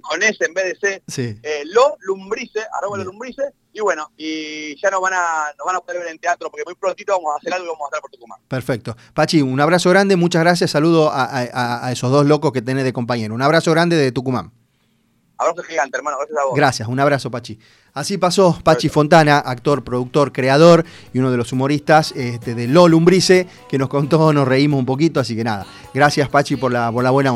con 0.00 0.22
S 0.22 0.36
en 0.44 0.54
vez 0.54 0.78
de 0.80 0.88
C, 0.88 1.02
sí. 1.08 1.40
Lo 1.66 1.96
Lumbrice, 2.00 2.60
arroba 2.78 2.96
Lo. 2.98 3.04
Lumbrice, 3.04 3.42
y 3.72 3.80
bueno, 3.80 4.10
y 4.16 4.80
ya 4.80 4.90
nos 4.90 5.00
van, 5.02 5.12
a, 5.14 5.52
nos 5.58 5.66
van 5.66 5.76
a 5.76 5.80
poder 5.80 6.00
ver 6.02 6.08
en 6.12 6.18
teatro, 6.18 6.50
porque 6.50 6.64
muy 6.64 6.74
prontito 6.76 7.12
vamos 7.12 7.34
a 7.34 7.36
hacer 7.38 7.52
algo 7.52 7.66
y 7.66 7.68
vamos 7.68 7.82
a 7.84 7.88
estar 7.88 8.00
por 8.00 8.10
Tucumán. 8.10 8.40
Perfecto. 8.48 8.96
Pachi, 9.12 9.42
un 9.42 9.60
abrazo 9.60 9.90
grande, 9.90 10.16
muchas 10.16 10.42
gracias, 10.42 10.70
saludo 10.70 11.10
a- 11.10 11.84
a 11.86 11.92
esos 11.92 12.10
dos 12.10 12.24
locos 12.26 12.52
que 12.52 12.62
tenés 12.62 12.84
de 12.84 12.92
compañero. 12.92 13.34
Un 13.34 13.42
abrazo 13.42 13.70
grande 13.72 13.96
de 13.96 14.12
Tucumán. 14.12 14.52
Abrazo 15.38 15.62
gigante, 15.64 15.98
hermano, 15.98 16.16
gracias 16.16 16.38
a 16.38 16.44
vos. 16.46 16.54
Gracias, 16.56 16.88
un 16.88 16.98
abrazo, 16.98 17.30
Pachi. 17.30 17.58
Así 17.96 18.18
pasó 18.18 18.58
Pachi 18.62 18.90
Fontana, 18.90 19.38
actor, 19.38 19.82
productor, 19.82 20.30
creador 20.30 20.84
y 21.14 21.18
uno 21.18 21.30
de 21.30 21.38
los 21.38 21.50
humoristas 21.54 22.12
este, 22.14 22.54
de 22.54 22.68
Lo 22.68 22.88
Lumbrice, 22.88 23.46
que 23.70 23.78
nos 23.78 23.88
contó, 23.88 24.34
nos 24.34 24.46
reímos 24.46 24.78
un 24.78 24.84
poquito, 24.84 25.18
así 25.18 25.34
que 25.34 25.42
nada. 25.42 25.64
Gracias, 25.94 26.28
Pachi, 26.28 26.56
por 26.56 26.70
la, 26.70 26.92
por 26.92 27.02
la 27.02 27.10
buena 27.10 27.32
onda. 27.32 27.34